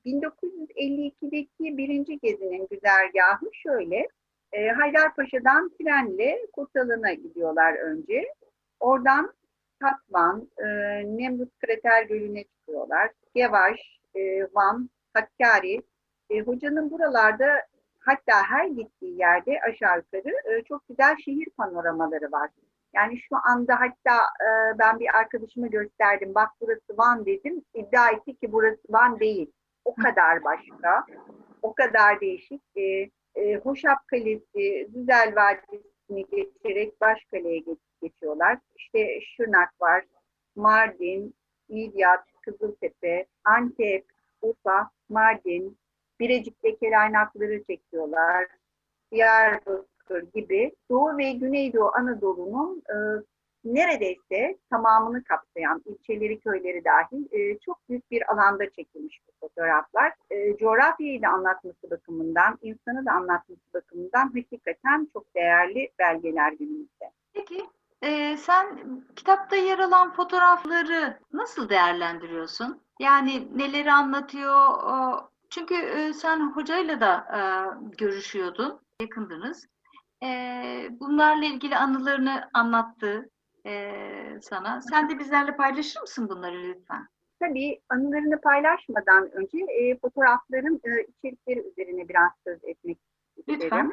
1952'deki 0.06 1.78
birinci 1.78 2.20
gezinin 2.20 2.68
güzergahı 2.72 3.50
şöyle. 3.54 4.08
E, 4.54 4.70
Haydarpaşa'dan 4.70 5.72
trenle 5.80 6.40
Kurtalan'a 6.54 7.14
gidiyorlar 7.14 7.74
önce. 7.74 8.34
Oradan 8.80 9.34
Tatvan, 9.80 10.50
e, 10.58 10.66
Nemrut 11.18 11.60
Krater 11.60 12.04
Gölü'ne 12.04 12.44
çıkıyorlar. 12.44 13.12
Gevaş, 13.36 14.00
e, 14.16 14.44
Van, 14.44 14.90
Hakkari. 15.14 15.82
E, 16.30 16.40
hocanın 16.40 16.92
buralarda 16.92 17.48
hatta 18.00 18.44
her 18.50 18.66
gittiği 18.66 19.20
yerde 19.20 19.60
aşağı 19.70 19.98
yukarı 19.98 20.34
e, 20.46 20.64
çok 20.64 20.88
güzel 20.88 21.16
şehir 21.26 21.48
panoramaları 21.58 22.32
var. 22.32 22.50
Yani 22.94 23.20
şu 23.20 23.36
anda 23.44 23.80
hatta 23.80 24.16
e, 24.22 24.80
ben 24.80 25.00
bir 25.00 25.18
arkadaşıma 25.18 25.68
gösterdim. 25.68 26.36
Bak 26.36 26.50
burası 26.62 26.98
Van 26.98 27.26
dedim. 27.26 27.62
İddia 27.74 28.10
etti 28.10 28.36
ki 28.36 28.52
burası 28.52 28.82
Van 28.90 29.20
değil. 29.20 29.52
O 29.86 29.96
kadar 29.96 30.44
başka. 30.44 31.06
O 31.62 31.74
kadar 31.74 32.22
değişik. 32.22 32.62
E, 32.78 33.10
e, 33.36 33.56
Hoşap 33.56 34.08
Kalesi, 34.08 34.90
Düzel 34.94 35.34
Vadisi'ni 35.36 36.26
geçerek 36.26 37.02
Başkale'ye 37.02 37.60
geç, 37.60 37.80
geçiyorlar. 38.02 38.58
İşte 38.76 39.22
Şırnak 39.22 39.82
var, 39.82 40.06
Mardin, 40.56 41.36
İlyat, 41.70 42.26
Kızıltepe, 42.42 43.26
Antep, 43.44 44.06
Urfa, 44.42 44.90
Mardin, 45.10 45.78
Birecik'te 46.20 46.76
kelaynakları 46.76 47.64
çekiyorlar. 47.64 48.48
Diyarbakır 49.12 50.22
gibi 50.34 50.76
Doğu 50.90 51.18
ve 51.18 51.32
Güneydoğu 51.32 51.92
Anadolu'nun 51.96 52.84
e, 52.90 52.96
neredeyse 53.64 54.58
tamamını 54.70 55.24
kapsayan 55.24 55.82
ilçeleri, 55.86 56.40
köyleri 56.40 56.84
dahil 56.86 57.26
e, 57.32 57.60
çok 57.60 57.90
büyük 57.90 58.12
bir 58.12 58.34
alanda 58.34 58.70
çekilmiş 58.70 59.22
bu 59.28 59.48
fotoğraflar. 59.48 60.14
E, 60.30 60.58
coğrafyayı 60.58 61.22
da 61.22 61.28
anlatması 61.28 61.90
bakımından, 61.92 62.58
insanı 62.62 63.06
da 63.06 63.12
anlatması 63.12 63.74
bakımından 63.74 64.32
hakikaten 64.36 65.08
çok 65.14 65.36
değerli 65.36 65.92
belgeler 66.00 66.52
günümüzde. 66.52 67.12
Peki 67.34 67.66
e, 68.02 68.38
sen 68.38 68.80
kitapta 69.16 69.56
yer 69.56 69.80
alan 69.80 70.12
fotoğrafları 70.12 71.20
nasıl 71.34 71.70
değerlendiriyorsun? 71.70 72.82
Yani 73.00 73.58
neleri 73.58 73.92
anlatıyor? 73.92 74.58
Çünkü 75.50 75.76
e, 75.76 76.14
sen 76.14 76.40
hocayla 76.40 77.00
da 77.00 77.26
e, 77.38 77.42
görüşüyordun, 77.98 78.80
yakındınız. 79.02 79.68
E, 80.24 80.28
bunlarla 80.92 81.46
ilgili 81.46 81.78
anılarını 81.78 82.50
anlattı 82.54 83.31
e, 83.66 83.92
sana. 84.42 84.82
Sen 84.82 85.10
de 85.10 85.20
bizlerle 85.20 85.56
paylaşır 85.56 86.02
mısın 86.02 86.30
bunları 86.30 86.64
lütfen? 86.64 87.08
Tabii 87.40 87.80
anılarını 87.90 88.42
paylaşmadan 88.42 89.32
önce 89.32 89.58
e, 89.58 89.98
fotoğrafların 89.98 90.82
e, 90.84 90.90
içerikleri 91.04 91.68
üzerine 91.68 92.10
biraz 92.10 92.32
söz 92.48 92.64
etmek 92.64 92.98
isterim. 93.38 93.62
Lütfen. 93.62 93.92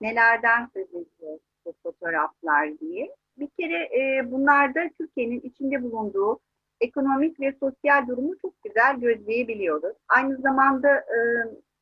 Nelerden 0.00 0.68
söz 0.74 0.88
ediyor 0.88 1.38
bu 1.64 1.74
fotoğraflar 1.82 2.78
diye. 2.78 3.16
Bir 3.38 3.48
kere 3.48 3.84
e, 3.84 4.30
bunlarda 4.30 4.80
Türkiye'nin 4.98 5.40
içinde 5.40 5.82
bulunduğu 5.82 6.40
ekonomik 6.80 7.40
ve 7.40 7.52
sosyal 7.60 8.08
durumu 8.08 8.38
çok 8.42 8.62
güzel 8.62 9.00
gözleyebiliyoruz. 9.00 9.96
Aynı 10.08 10.36
zamanda 10.36 10.96
e, 10.96 11.18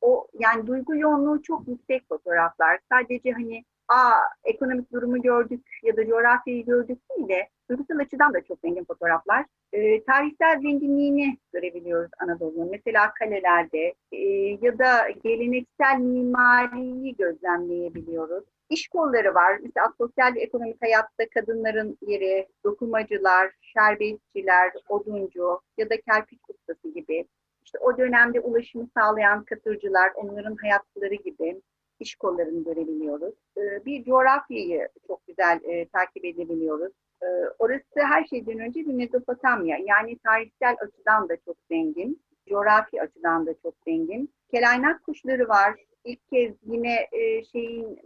o 0.01 0.27
yani 0.39 0.67
duygu 0.67 0.95
yoğunluğu 0.95 1.41
çok 1.41 1.67
yüksek 1.67 2.07
fotoğraflar. 2.09 2.79
Sadece 2.91 3.31
hani 3.31 3.63
aa 3.87 4.19
ekonomik 4.43 4.91
durumu 4.93 5.21
gördük 5.21 5.67
ya 5.83 5.97
da 5.97 6.05
coğrafyayı 6.05 6.65
gördük 6.65 6.99
değil 7.09 7.29
de 7.29 7.49
duygusal 7.69 7.99
açıdan 7.99 8.33
da 8.33 8.43
çok 8.43 8.59
zengin 8.59 8.83
fotoğraflar. 8.83 9.45
E, 9.73 10.03
tarihsel 10.03 10.61
zenginliğini 10.61 11.37
görebiliyoruz 11.53 12.11
Anadolu'nun. 12.19 12.69
Mesela 12.71 13.13
kalelerde 13.13 13.93
e, 14.11 14.17
ya 14.61 14.79
da 14.79 15.09
geleneksel 15.23 15.99
mimariyi 15.99 17.15
gözlemleyebiliyoruz. 17.15 18.43
İş 18.69 18.87
kolları 18.87 19.35
var. 19.35 19.59
Mesela 19.63 19.93
sosyal 19.97 20.35
ve 20.35 20.39
ekonomik 20.39 20.81
hayatta 20.81 21.29
kadınların 21.33 21.97
yeri, 22.01 22.47
dokumacılar, 22.65 23.51
şerbetçiler, 23.61 24.71
oduncu 24.89 25.59
ya 25.77 25.89
da 25.89 26.01
kerpiç 26.01 26.39
ustası 26.49 26.93
gibi. 26.93 27.25
İşte 27.69 27.79
o 27.79 27.97
dönemde 27.97 28.39
ulaşımı 28.39 28.87
sağlayan 28.97 29.43
katırcılar, 29.43 30.11
onların 30.15 30.55
hayatları 30.55 31.13
gibi 31.15 31.61
iş 31.99 32.15
kollarını 32.15 32.63
görebiliyoruz. 32.63 33.33
Ee, 33.57 33.85
bir 33.85 34.03
coğrafyayı 34.03 34.89
çok 35.07 35.27
güzel 35.27 35.59
e, 35.63 35.87
takip 35.87 36.25
edebiliyoruz. 36.25 36.93
Ee, 37.23 37.25
orası 37.59 37.99
her 37.99 38.25
şeyden 38.25 38.59
önce 38.59 38.79
bir 38.79 38.93
Mezopotamya. 38.93 39.77
Yani 39.85 40.17
tarihsel 40.17 40.75
açıdan 40.79 41.29
da 41.29 41.37
çok 41.45 41.57
zengin. 41.71 42.21
Coğrafi 42.47 43.01
açıdan 43.01 43.45
da 43.45 43.53
çok 43.63 43.73
zengin. 43.87 44.33
Kelaynak 44.51 45.03
kuşları 45.03 45.47
var. 45.47 45.85
İlk 46.03 46.29
kez 46.29 46.53
yine 46.65 47.07
e, 47.11 47.43
şeyin 47.43 47.99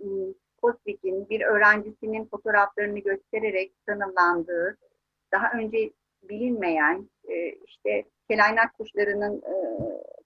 Kosvik'in 0.62 1.30
bir 1.30 1.42
öğrencisinin 1.42 2.26
fotoğraflarını 2.26 3.00
göstererek 3.00 3.74
tanımlandığı, 3.86 4.78
daha 5.32 5.52
önce 5.58 5.92
bilinmeyen 6.30 7.10
e, 7.30 7.50
işte 7.50 8.04
kelaynak 8.30 8.74
kuşlarının 8.78 9.38
e, 9.38 9.56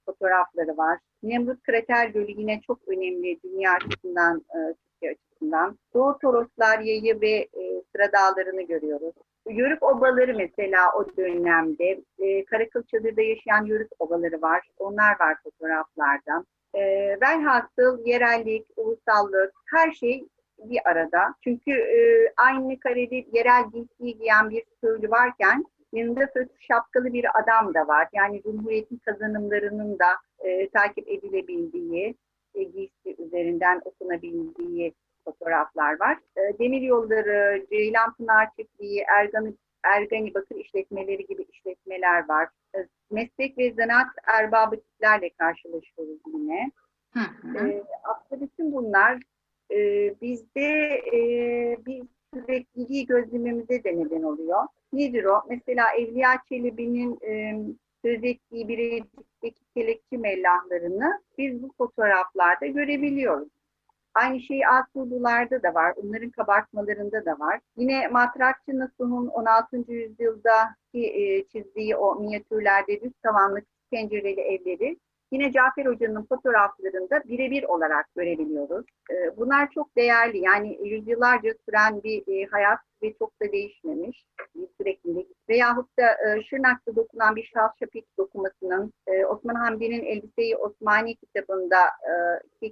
fotoğrafları 0.06 0.76
var. 0.76 0.98
Nemrut 1.22 1.62
Krater 1.62 2.08
Gölü 2.08 2.40
yine 2.40 2.60
çok 2.66 2.88
önemli 2.88 3.38
dünya 3.44 3.72
açısından, 3.72 4.36
e, 4.38 4.58
Türkiye 4.74 5.12
açısından. 5.12 5.78
Doğu 5.94 6.18
Toroslar 6.18 6.78
yayı 6.78 7.20
ve 7.20 7.30
e, 7.30 7.82
sıra 7.92 8.12
dağlarını 8.12 8.62
görüyoruz. 8.62 9.14
Yörük 9.50 9.82
obaları 9.82 10.36
mesela 10.36 10.92
o 10.96 11.16
dönemde. 11.16 12.00
E, 12.18 12.44
Karakıl 12.44 12.82
Çadır'da 12.82 13.22
yaşayan 13.22 13.64
yörük 13.64 13.90
obaları 13.98 14.42
var. 14.42 14.68
Onlar 14.78 15.20
var 15.20 15.36
fotoğraflarda. 15.44 16.44
E, 16.74 16.80
velhasıl 17.20 18.06
yerellik, 18.06 18.66
ulusallık 18.76 19.52
her 19.74 19.92
şey 19.92 20.28
bir 20.58 20.80
arada. 20.84 21.34
Çünkü 21.44 21.70
e, 21.70 21.98
aynı 22.36 22.80
karede 22.80 23.24
yerel 23.32 23.64
giysiyi 23.72 24.18
giyen 24.18 24.50
bir 24.50 24.64
köylü 24.82 25.10
varken 25.10 25.64
yanında 25.92 26.26
fötr 26.26 26.60
şapkalı 26.60 27.12
bir 27.12 27.26
adam 27.42 27.74
da 27.74 27.88
var. 27.88 28.08
Yani 28.12 28.42
Cumhuriyet'in 28.42 28.98
kazanımlarının 28.98 29.98
da 29.98 30.08
e, 30.38 30.68
takip 30.68 31.08
edilebildiği, 31.08 32.14
e, 32.54 32.62
giysi 32.62 33.16
üzerinden 33.18 33.80
okunabildiği 33.84 34.94
fotoğraflar 35.24 36.00
var. 36.00 36.18
E, 36.36 36.58
demir 36.58 36.80
yolları, 36.82 37.66
Ceylan 37.70 38.14
Pınar 38.14 38.48
Çiftliği, 38.56 39.04
Ergani, 39.18 39.54
Ergani 39.84 40.34
Bakır 40.34 40.56
işletmeleri 40.56 41.26
gibi 41.26 41.42
işletmeler 41.42 42.28
var. 42.28 42.48
E, 42.76 42.78
meslek 43.10 43.58
ve 43.58 43.72
zanaat 43.72 44.08
erbabı 44.26 44.76
tiplerle 44.76 45.30
karşılaşıyoruz 45.30 46.18
yine. 46.26 46.70
Hı 47.12 47.20
hı. 47.20 47.68
E, 47.68 47.82
aslında 48.04 48.40
bütün 48.40 48.72
bunlar 48.72 49.18
e, 49.70 49.76
bizde 50.22 51.00
e, 51.12 51.20
bir 51.86 52.02
sürekliliği 52.34 53.06
gözlememize 53.06 53.84
de 53.84 53.96
neden 53.96 54.22
oluyor. 54.22 54.62
Nedir 54.92 55.24
o? 55.24 55.42
Mesela 55.48 55.84
Evliya 55.98 56.30
Çelebi'nin 56.48 57.18
e, 57.22 57.58
söz 58.04 58.24
ettiği 58.24 58.68
Birecik'teki 58.68 59.64
kelekçi 59.74 60.18
mellahlarını 60.18 61.22
biz 61.38 61.62
bu 61.62 61.72
fotoğraflarda 61.78 62.66
görebiliyoruz. 62.66 63.48
Aynı 64.14 64.40
şey 64.40 64.66
Asurlularda 64.66 65.62
da 65.62 65.74
var. 65.74 65.94
Onların 65.96 66.30
kabartmalarında 66.30 67.24
da 67.24 67.38
var. 67.38 67.60
Yine 67.76 68.08
Matrakçı 68.08 68.78
Nasuh'un 68.78 69.26
16. 69.26 69.92
yüzyıldaki 69.92 71.06
e, 71.06 71.44
çizdiği 71.44 71.96
o 71.96 72.20
minyatürlerde 72.20 73.00
düz 73.00 73.12
tavanlı 73.22 73.62
pencereli 73.90 74.40
evleri 74.40 74.96
Yine 75.32 75.52
Cafer 75.52 75.86
Hoca'nın 75.86 76.26
fotoğraflarında 76.26 77.22
birebir 77.24 77.64
olarak 77.64 78.06
görebiliyoruz. 78.16 78.86
Ee, 79.10 79.36
bunlar 79.36 79.70
çok 79.70 79.96
değerli. 79.96 80.38
Yani 80.38 80.78
yüzyıllarca 80.88 81.50
süren 81.68 82.02
bir 82.02 82.22
e, 82.28 82.46
hayat 82.46 82.78
ve 83.02 83.14
çok 83.18 83.42
da 83.42 83.52
değişmemiş 83.52 84.24
bir 84.54 84.68
süreklilik. 84.78 85.28
Veyahut 85.48 85.98
da 85.98 86.06
e, 86.06 86.42
Şırnak'ta 86.42 86.96
dokunan 86.96 87.36
bir 87.36 87.50
Şalşapik 87.54 88.18
dokumasının 88.18 88.92
e, 89.06 89.24
Osman 89.24 89.54
Hamdi'nin 89.54 90.04
Elbise-i 90.04 90.56
Osmani 90.56 91.16
kitabında 91.16 91.78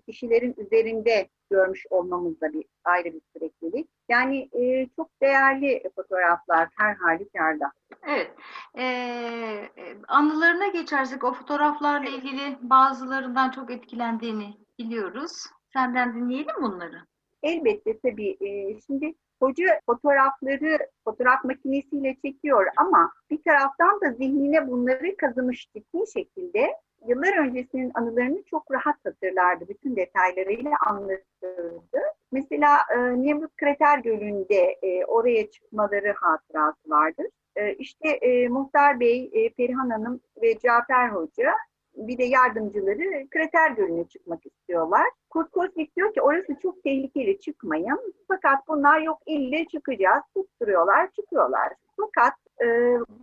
kişilerin 0.07 0.55
üzerinde 0.59 1.29
görmüş 1.51 1.87
olmamız 1.91 2.41
da 2.41 2.53
bir 2.53 2.65
ayrı 2.85 3.05
bir 3.05 3.21
süreklilik. 3.33 3.89
Yani 4.09 4.49
çok 4.97 5.11
değerli 5.23 5.83
fotoğraflar 5.97 6.69
her 6.79 6.95
halükarda. 6.95 7.73
Evet. 8.09 8.31
Ee, 8.79 9.76
anılarına 10.09 10.67
geçersek 10.67 11.25
o 11.25 11.33
fotoğraflarla 11.33 12.09
ilgili 12.09 12.59
bazılarından 12.61 13.51
çok 13.51 13.71
etkilendiğini 13.71 14.55
biliyoruz. 14.79 15.47
Senden 15.73 16.15
dinleyelim 16.15 16.63
bunları. 16.63 17.07
Elbette 17.43 17.99
tabii. 17.99 18.37
E, 18.41 18.81
şimdi 18.87 19.15
hoca 19.41 19.81
fotoğrafları 19.87 20.79
fotoğraf 21.05 21.45
makinesiyle 21.45 22.17
çekiyor 22.25 22.67
ama 22.77 23.13
bir 23.31 23.43
taraftan 23.43 24.01
da 24.01 24.13
zihnine 24.13 24.69
bunları 24.69 25.17
kazımış 25.17 25.69
ciddi 25.75 26.13
şekilde 26.15 26.75
yıllar 27.09 27.39
öncesinin 27.39 27.91
anılarını 27.95 28.43
çok 28.51 28.71
rahat 28.71 28.97
hatırlardı. 29.05 29.69
Bütün 29.69 29.97
detaylarıyla 29.97 30.73
anlatırdı. 30.87 32.01
Mesela 32.33 32.79
e, 32.95 32.99
Nemrut 32.99 33.57
Krater 33.57 33.99
Gölü'nde 33.99 34.79
e, 34.83 35.05
oraya 35.05 35.51
çıkmaları 35.51 36.15
hatırası 36.17 36.91
vardır. 36.91 37.27
E, 37.57 37.75
işte 37.75 38.09
e, 38.09 38.49
Muhtar 38.49 39.01
Bey, 39.01 39.31
e, 39.33 39.51
Perihan 39.51 39.91
Hanım 39.91 40.21
ve 40.43 40.59
Cafer 40.59 41.09
Hoca 41.09 41.53
bir 41.97 42.19
de 42.19 42.25
yardımcıları 42.25 43.29
Krater 43.31 43.71
Gölü'ne 43.71 44.05
çıkmak 44.05 44.47
istiyorlar. 44.47 45.07
Kurt 45.31 45.51
Kozmik 45.51 45.97
diyor 45.97 46.15
ki 46.15 46.23
orası 46.23 46.57
çok 46.63 46.83
tehlikeli 46.83 47.41
çıkmayın. 47.41 48.15
Fakat 48.29 48.69
bunlar 48.69 49.01
yok 49.01 49.19
ille 49.27 49.67
çıkacağız. 49.67 50.23
Tutturuyorlar, 50.35 51.11
çıkıyorlar. 51.11 51.73
Fakat 51.97 52.35
e, 52.63 52.67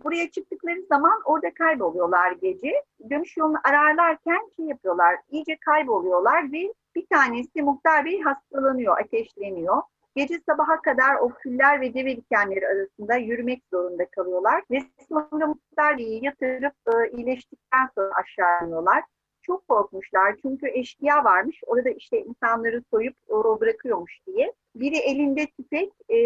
buraya 0.04 0.30
çıktıkları 0.30 0.82
zaman 0.88 1.22
orada 1.24 1.54
kayboluyorlar 1.54 2.32
gece. 2.32 2.72
Dönüş 3.10 3.36
yolunu 3.36 3.58
ararlarken 3.64 4.50
şey 4.56 4.66
yapıyorlar, 4.66 5.16
iyice 5.30 5.56
kayboluyorlar 5.56 6.52
ve 6.52 6.72
bir 6.94 7.06
tanesi 7.06 7.62
Muhtar 7.62 8.04
Bey 8.04 8.20
hastalanıyor, 8.20 8.98
ateşleniyor. 8.98 9.82
Gece 10.16 10.40
sabaha 10.48 10.82
kadar 10.82 11.14
o 11.14 11.28
küller 11.28 11.80
ve 11.80 11.94
deve 11.94 12.16
dikenleri 12.16 12.68
arasında 12.68 13.16
yürümek 13.16 13.62
zorunda 13.72 14.06
kalıyorlar. 14.10 14.62
Ve 14.70 14.78
sonra 15.08 15.46
Muhtar 15.46 15.98
Bey'i 15.98 16.24
yatırıp 16.24 16.74
e, 16.86 17.10
iyileştikten 17.16 17.88
sonra 17.94 18.10
aşağı 18.14 18.66
iniyorlar. 18.66 19.04
Çok 19.42 19.68
korkmuşlar 19.68 20.34
çünkü 20.42 20.68
eşkıya 20.68 21.24
varmış. 21.24 21.60
Orada 21.66 21.90
işte 21.90 22.20
insanları 22.20 22.82
soyup 22.90 23.16
o, 23.28 23.60
bırakıyormuş 23.60 24.20
diye. 24.26 24.52
Biri 24.74 24.96
elinde 24.96 25.46
tüfek 25.46 25.92
e, 26.10 26.18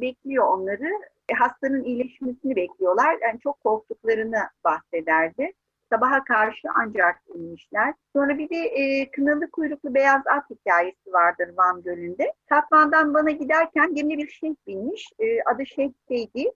bekliyor 0.00 0.48
onları. 0.48 0.90
E, 1.28 1.34
hastanın 1.34 1.84
iyileşmesini 1.84 2.56
bekliyorlar. 2.56 3.18
Yani 3.22 3.40
çok 3.40 3.60
korktuklarını 3.60 4.38
bahsederdi. 4.64 5.52
Sabaha 5.92 6.24
karşı 6.24 6.68
ancak 6.74 7.22
inmişler. 7.34 7.94
Sonra 8.12 8.38
bir 8.38 8.50
de 8.50 8.56
e, 8.56 9.10
kınalı 9.10 9.50
kuyruklu 9.50 9.94
beyaz 9.94 10.22
at 10.26 10.50
hikayesi 10.50 11.12
vardır 11.12 11.48
Van 11.56 11.82
Gölü'nde. 11.82 12.32
Katman'dan 12.48 13.14
bana 13.14 13.30
giderken 13.30 13.94
gemine 13.94 14.22
bir 14.22 14.28
şeyh 14.28 14.54
binmiş. 14.66 15.08
E, 15.18 15.42
adı 15.42 15.66
Şeyh'teydi. 15.66 16.52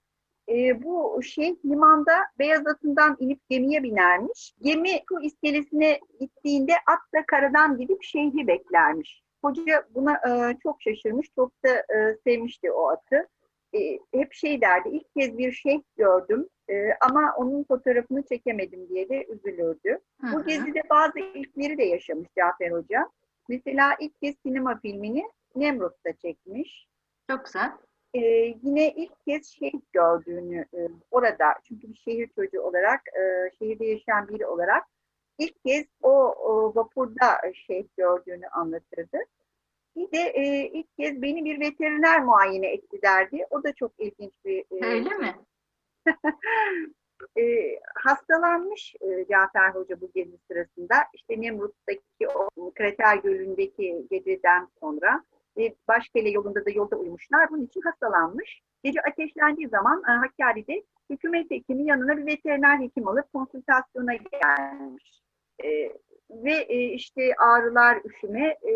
E, 0.48 0.82
bu 0.82 1.22
şeyh 1.22 1.54
limanda 1.64 2.12
beyaz 2.38 2.66
atından 2.66 3.16
inip 3.20 3.48
gemiye 3.48 3.82
binermiş. 3.82 4.54
Gemi 4.62 4.90
su 5.08 5.20
iskelesine 5.22 6.00
gittiğinde 6.20 6.72
at 6.86 7.00
da 7.14 7.26
karadan 7.26 7.76
gidip 7.76 8.02
şeyhi 8.02 8.46
beklermiş. 8.46 9.22
Hoca 9.44 9.86
buna 9.94 10.14
e, 10.14 10.58
çok 10.62 10.82
şaşırmış, 10.82 11.26
çok 11.34 11.64
da 11.64 11.68
e, 11.68 12.16
sevmişti 12.24 12.72
o 12.72 12.88
atı. 12.88 13.28
E, 13.74 13.98
hep 14.14 14.32
şey 14.32 14.60
derdi, 14.60 14.88
ilk 14.88 15.14
kez 15.14 15.38
bir 15.38 15.52
şeyh 15.52 15.80
gördüm 15.96 16.48
e, 16.70 16.92
ama 17.00 17.34
onun 17.36 17.64
fotoğrafını 17.64 18.22
çekemedim 18.22 18.88
diye 18.88 19.08
de 19.08 19.26
üzülürdü. 19.26 19.98
Hı 20.20 20.26
hı. 20.26 20.32
Bu 20.32 20.44
gezide 20.44 20.82
bazı 20.90 21.18
ilkleri 21.18 21.78
de 21.78 21.84
yaşamış 21.84 22.28
Cafer 22.36 22.70
Hoca. 22.70 23.10
Mesela 23.48 23.96
ilk 24.00 24.20
kez 24.20 24.34
sinema 24.46 24.80
filmini 24.80 25.24
Nemrut'ta 25.56 26.12
çekmiş. 26.12 26.88
Çok 27.30 27.44
güzel. 27.44 27.72
Ee, 28.14 28.20
yine 28.62 28.90
ilk 28.90 29.24
kez 29.24 29.46
şehit 29.46 29.92
gördüğünü 29.92 30.66
e, 30.74 30.88
orada 31.10 31.44
çünkü 31.64 31.88
bir 31.88 31.94
şehir 31.94 32.28
çocuğu 32.28 32.60
olarak 32.60 33.00
e, 33.08 33.50
şehirde 33.58 33.86
yaşayan 33.86 34.28
biri 34.28 34.46
olarak 34.46 34.84
ilk 35.38 35.64
kez 35.64 35.86
o, 36.02 36.10
o 36.28 36.74
vapurda 36.74 37.40
şehit 37.66 37.96
gördüğünü 37.96 38.46
anlatırdı. 38.46 39.18
Bir 39.96 40.12
de 40.12 40.18
e, 40.18 40.66
ilk 40.68 40.96
kez 40.96 41.22
beni 41.22 41.44
bir 41.44 41.60
veteriner 41.60 42.24
muayene 42.24 42.66
etti 42.66 43.02
derdi. 43.02 43.46
O 43.50 43.64
da 43.64 43.72
çok 43.72 43.92
ilginç 43.98 44.32
bir... 44.44 44.58
E, 44.58 44.86
Öyle 44.86 45.08
mi? 45.08 45.34
e, 47.38 47.42
hastalanmış 47.94 48.94
e, 49.00 49.26
Cafer 49.30 49.70
Hoca 49.70 50.00
bu 50.00 50.10
gezi 50.14 50.38
sırasında. 50.50 50.94
İşte 51.14 51.40
Nemrut'taki 51.40 52.28
o 52.34 52.70
Krater 52.70 53.16
Gölü'ndeki 53.16 54.06
geceden 54.10 54.68
sonra 54.80 55.24
ve 55.56 55.74
Başkale 55.88 56.30
yolunda 56.30 56.64
da 56.66 56.70
yolda 56.70 56.96
uyumuşlar. 56.96 57.50
Bunun 57.50 57.66
için 57.66 57.80
hastalanmış. 57.80 58.62
Gece 58.84 59.00
ateşlendiği 59.00 59.68
zaman 59.68 60.02
e, 60.08 60.12
Hakkari'de 60.12 60.84
hükümet 61.10 61.50
hekimi 61.50 61.84
yanına 61.84 62.16
bir 62.16 62.26
veteriner 62.26 62.78
hekim 62.78 63.08
alıp 63.08 63.32
konsültasyona 63.32 64.14
gelmiş. 64.14 65.20
E, 65.64 65.92
ve 66.30 66.52
e, 66.52 66.84
işte 66.84 67.34
ağrılar, 67.38 67.98
üşüme 68.04 68.46
e, 68.48 68.74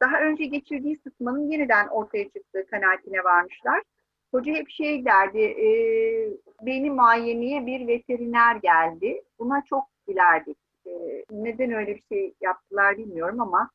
daha 0.00 0.20
önce 0.20 0.44
geçirdiği 0.44 0.96
sıtmanın 0.96 1.50
yeniden 1.50 1.88
ortaya 1.88 2.24
çıktığı 2.24 2.66
kanaatine 2.66 3.24
varmışlar. 3.24 3.82
Hoca 4.30 4.52
hep 4.52 4.70
şey 4.70 5.04
derdi, 5.04 5.40
e, 5.40 5.68
beni 6.62 6.90
muayeneye 6.90 7.66
bir 7.66 7.86
veteriner 7.86 8.56
geldi. 8.56 9.22
Buna 9.38 9.62
çok 9.70 9.84
gülerdik. 10.08 10.58
E, 10.86 11.24
neden 11.30 11.72
öyle 11.72 11.96
bir 11.96 12.04
şey 12.08 12.34
yaptılar 12.40 12.98
bilmiyorum 12.98 13.40
ama 13.40 13.70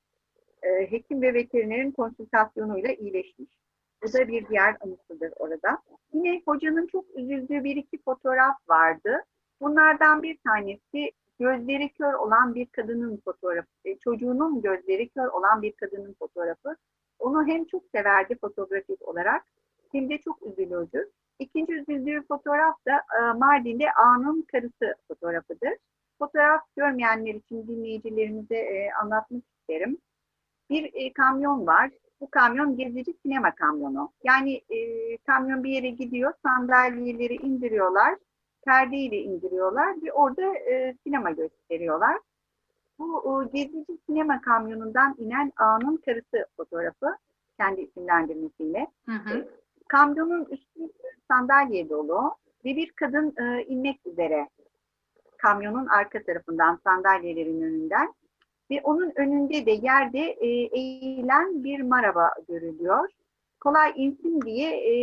e, 0.63 0.91
hekim 0.91 1.21
ve 1.21 1.33
veterinerin 1.33 1.91
konsültasyonuyla 1.91 2.93
iyileşmiş. 2.93 3.49
Bu 4.03 4.13
da 4.13 4.27
bir 4.27 4.47
diğer 4.47 4.75
anısıdır 4.81 5.33
orada. 5.35 5.77
Yine 6.13 6.41
hocanın 6.45 6.87
çok 6.87 7.05
üzüldüğü 7.15 7.63
bir 7.63 7.75
iki 7.75 8.01
fotoğraf 8.01 8.55
vardı. 8.69 9.23
Bunlardan 9.61 10.23
bir 10.23 10.37
tanesi 10.37 11.11
gözleri 11.39 11.93
kör 11.93 12.13
olan 12.13 12.55
bir 12.55 12.65
kadının 12.65 13.21
fotoğrafı, 13.25 13.67
e, 13.85 13.97
çocuğunun 13.97 14.61
gözleri 14.61 15.09
kör 15.09 15.27
olan 15.27 15.61
bir 15.61 15.71
kadının 15.71 16.13
fotoğrafı. 16.13 16.75
Onu 17.19 17.47
hem 17.47 17.65
çok 17.65 17.83
severdi 17.95 18.37
fotoğrafik 18.41 19.07
olarak 19.07 19.43
hem 19.91 20.09
de 20.09 20.17
çok 20.17 20.43
üzülürdü. 20.45 21.11
İkinci 21.39 21.73
üzüldüğü 21.73 22.27
fotoğraf 22.27 22.85
da 22.87 22.93
e, 23.19 23.37
Mardin'de 23.37 23.91
Ağa'nın 23.91 24.41
karısı 24.41 24.95
fotoğrafıdır. 25.07 25.73
Fotoğraf 26.19 26.61
görmeyenler 26.77 27.33
için 27.33 27.67
dinleyicilerimize 27.67 28.57
e, 28.57 28.89
anlatmak 29.01 29.43
isterim. 29.59 29.97
Bir 30.69 31.13
kamyon 31.13 31.67
var. 31.67 31.91
Bu 32.21 32.29
kamyon 32.29 32.77
gezici 32.77 33.13
sinema 33.23 33.55
kamyonu. 33.55 34.11
Yani 34.23 34.61
kamyon 35.27 35.63
bir 35.63 35.69
yere 35.69 35.89
gidiyor, 35.89 36.33
sandalyeleri 36.43 37.35
indiriyorlar, 37.35 38.15
perdeyle 38.65 39.17
indiriyorlar 39.17 39.95
ve 40.03 40.13
orada 40.13 40.57
e, 40.57 40.95
sinema 41.03 41.31
gösteriyorlar. 41.31 42.19
Bu 42.99 43.41
e, 43.43 43.57
gezici 43.57 43.97
sinema 44.05 44.41
kamyonundan 44.41 45.15
inen 45.17 45.53
ağanın 45.57 45.97
karısı 45.97 46.45
fotoğrafı 46.57 47.17
kendi 47.59 47.81
isimlendirmesiyle. 47.81 48.87
Hı 49.05 49.11
hı. 49.11 49.47
Kamyonun 49.87 50.45
üstü 50.45 50.79
sandalye 51.27 51.89
dolu 51.89 52.35
ve 52.65 52.75
bir 52.75 52.91
kadın 52.91 53.33
e, 53.37 53.63
inmek 53.63 54.07
üzere 54.07 54.49
kamyonun 55.37 55.87
arka 55.87 56.23
tarafından 56.23 56.79
sandalyelerin 56.83 57.61
önünden 57.61 58.13
ve 58.71 58.81
onun 58.83 59.11
önünde 59.15 59.65
de 59.65 59.71
yerde 59.71 60.19
e, 60.19 60.47
eğilen 60.47 61.63
bir 61.63 61.81
maraba 61.81 62.31
görülüyor. 62.47 63.09
Kolay 63.59 63.93
insin 63.95 64.41
diye 64.41 64.69
e, 64.69 64.95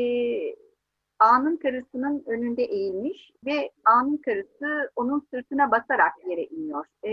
ağanın 1.22 1.56
karısının 1.56 2.24
önünde 2.26 2.62
eğilmiş 2.62 3.32
ve 3.46 3.70
ağanın 3.85 4.16
karısı 4.16 4.90
onun 4.96 5.26
sırtına 5.30 5.70
basarak 5.70 6.12
yere 6.28 6.44
iniyor. 6.44 6.85
E, 7.04 7.11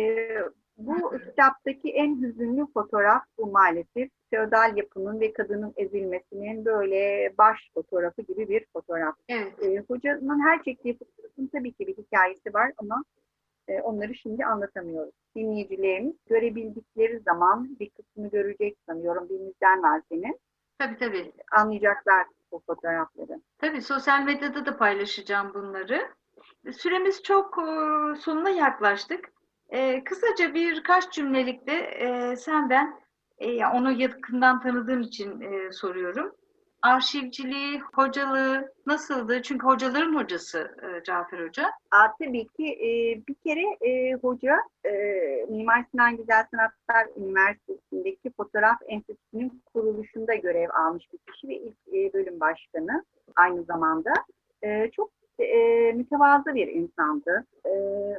bu 0.77 1.11
kitaptaki 1.25 1.89
en 1.91 2.21
hüzünlü 2.21 2.65
fotoğraf 2.73 3.23
bu 3.37 3.51
maalesef. 3.51 4.09
Feodal 4.29 4.77
yapının 4.77 5.19
ve 5.19 5.33
kadının 5.33 5.73
ezilmesinin 5.77 6.65
böyle 6.65 7.33
baş 7.37 7.57
fotoğrafı 7.73 8.21
gibi 8.21 8.49
bir 8.49 8.65
fotoğraf. 8.73 9.15
Evet. 9.29 9.63
E, 9.63 9.83
hocanın 9.87 10.39
her 10.39 10.63
çektiği 10.63 10.97
fotoğrafın 10.97 11.47
tabii 11.47 11.71
ki 11.71 11.87
bir 11.87 11.97
hikayesi 11.97 12.53
var 12.53 12.71
ama 12.77 13.03
e, 13.67 13.81
onları 13.81 14.15
şimdi 14.15 14.45
anlatamıyoruz. 14.45 15.13
Dinleyicilerimiz 15.35 16.15
görebildikleri 16.29 17.19
zaman 17.19 17.77
bir 17.79 17.89
kısmı 17.89 18.23
yüzünü 18.23 18.29
görecek 18.29 18.77
sanıyorum. 18.89 19.29
Bir 19.29 19.39
var 19.83 20.01
senin. 20.11 20.39
Tabii 20.79 20.97
tabii. 20.97 21.31
Anlayacaklar 21.51 22.25
bu 22.51 22.63
fotoğrafları. 22.67 23.41
Tabii 23.57 23.81
sosyal 23.81 24.21
medyada 24.23 24.65
da 24.65 24.77
paylaşacağım 24.77 25.53
bunları. 25.53 26.09
Süremiz 26.77 27.23
çok 27.23 27.57
e, 27.57 27.65
sonuna 28.15 28.49
yaklaştık. 28.49 29.31
E, 29.69 30.03
kısaca 30.03 30.53
birkaç 30.53 31.13
cümlelikte 31.13 31.73
e, 31.73 32.35
senden 32.35 32.99
e, 33.37 33.65
onu 33.65 33.91
yakından 33.91 34.61
tanıdığım 34.61 35.01
için 35.01 35.41
e, 35.41 35.71
soruyorum 35.71 36.35
arşivciliği, 36.81 37.79
hocalığı 37.95 38.73
nasıldı? 38.85 39.41
Çünkü 39.41 39.67
hocaların 39.67 40.15
hocası 40.15 40.75
e, 40.83 41.03
Cafer 41.03 41.47
Hoca. 41.47 41.63
Aa, 41.91 42.07
tabii 42.19 42.47
ki 42.47 42.65
e, 42.65 42.89
bir 43.27 43.33
kere 43.33 43.89
e, 43.91 44.13
hoca 44.13 44.55
e, 44.85 44.91
Mimar 45.49 45.85
Sinan 45.91 46.17
Güzel 46.17 46.45
Sanatlar 46.51 47.07
Üniversitesi'ndeki 47.17 48.31
Fotoğraf 48.37 48.77
Enstitüsü'nün 48.87 49.61
kuruluşunda 49.73 50.35
görev 50.35 50.69
almış 50.69 51.05
bir 51.13 51.33
kişi 51.33 51.47
ve 51.47 51.55
ilk 51.55 51.77
e, 51.87 52.13
bölüm 52.13 52.39
başkanı 52.39 53.05
aynı 53.35 53.63
zamanda. 53.63 54.13
E, 54.63 54.91
çok 54.91 55.18
e, 55.43 55.91
mütevazı 55.93 56.55
bir 56.55 56.67
insandı. 56.67 57.45
E, 57.65 57.71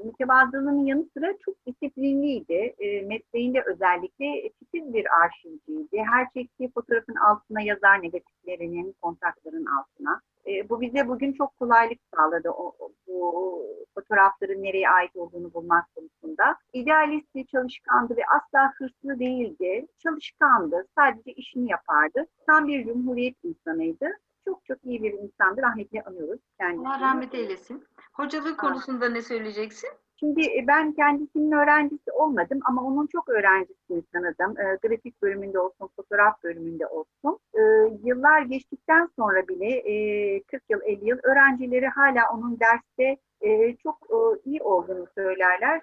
mütevazılığının 0.05 0.87
yanı 0.87 1.07
sıra 1.17 1.35
çok 1.45 1.55
disiplinliydi. 1.67 2.75
E, 2.79 3.03
mesleğinde 3.03 3.63
özellikle 3.67 4.51
titiz 4.51 4.95
bir 4.95 5.07
arşivciydi. 5.23 6.05
Her 6.11 6.27
çektiği 6.35 6.73
fotoğrafın 6.73 7.15
altına 7.15 7.61
yazar 7.61 8.03
negatiflerinin, 8.03 8.95
kontakların 9.03 9.67
altına. 9.67 10.21
E, 10.47 10.69
bu 10.69 10.81
bize 10.81 11.09
bugün 11.09 11.33
çok 11.33 11.57
kolaylık 11.57 11.99
sağladı 12.17 12.51
o, 12.51 12.73
bu 13.07 13.63
fotoğrafların 13.95 14.63
nereye 14.63 14.91
ait 14.91 15.17
olduğunu 15.17 15.55
bulmak 15.55 15.85
konusunda. 15.95 16.57
İdealistti, 16.73 17.47
çalışkandı 17.47 18.17
ve 18.17 18.23
asla 18.37 18.73
hırslı 18.79 19.19
değildi. 19.19 19.87
Çalışkandı, 19.99 20.87
sadece 20.99 21.33
işini 21.33 21.71
yapardı. 21.71 22.27
Tam 22.47 22.69
bir 22.69 22.85
cumhuriyet 22.85 23.37
insanıydı 23.45 24.07
çok 24.51 24.65
çok 24.65 24.85
iyi 24.85 25.03
bir 25.03 25.13
insandı. 25.13 25.63
Rahmetli 25.63 26.03
anıyoruz 26.03 26.41
kendisini. 26.59 26.89
Allah 26.89 27.01
rahmet 27.01 27.35
eylesin. 27.35 27.85
Hocalık 28.13 28.61
konusunda 28.61 29.09
ne 29.09 29.23
söyleyeceksin? 29.23 29.91
Şimdi 30.21 30.43
e, 30.43 30.65
ben 30.67 30.93
kendisinin 30.93 31.53
öğrencisi 31.53 32.13
olmadım 32.13 32.61
ama 32.65 32.83
onun 32.83 33.07
çok 33.07 33.29
öğrencisini 33.29 34.03
tanıdım. 34.13 34.61
E, 34.61 34.79
grafik 34.83 35.23
bölümünde 35.23 35.59
olsun, 35.59 35.89
fotoğraf 35.97 36.43
bölümünde 36.43 36.87
olsun. 36.87 37.39
E, 37.55 37.61
yıllar 38.05 38.43
geçtikten 38.43 39.09
sonra 39.17 39.49
bile 39.49 39.67
e, 39.67 40.43
40 40.43 40.63
yıl, 40.71 40.81
50 40.85 41.09
yıl 41.09 41.19
öğrencileri 41.23 41.89
hala 41.89 42.21
onun 42.35 42.61
derste 42.61 43.17
e, 43.41 43.77
çok 43.77 43.97
e, 44.11 44.51
iyi 44.51 44.63
olduğunu 44.63 45.07
söylerler. 45.15 45.81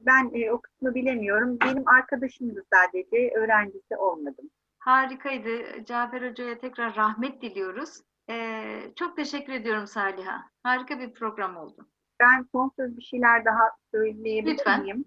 Ben 0.00 0.30
e, 0.34 0.52
o 0.52 0.60
kısmı 0.60 0.94
bilemiyorum. 0.94 1.58
Benim 1.64 1.88
arkadaşımdı 1.88 2.64
sadece, 2.72 3.30
öğrencisi 3.34 3.96
olmadım. 3.96 4.50
Harikaydı. 4.80 5.84
Cafer 5.84 6.30
Hoca'ya 6.30 6.58
tekrar 6.58 6.96
rahmet 6.96 7.42
diliyoruz. 7.42 8.00
Ee, 8.30 8.92
çok 8.96 9.16
teşekkür 9.16 9.52
ediyorum 9.52 9.86
Saliha. 9.86 10.42
Harika 10.62 10.98
bir 10.98 11.12
program 11.12 11.56
oldu. 11.56 11.88
Ben 12.20 12.46
son 12.52 12.72
söz 12.76 12.96
bir 12.96 13.02
şeyler 13.02 13.44
daha 13.44 13.62
söyleyebilir 13.90 14.52
Lütfen. 14.54 14.82
miyim? 14.82 15.04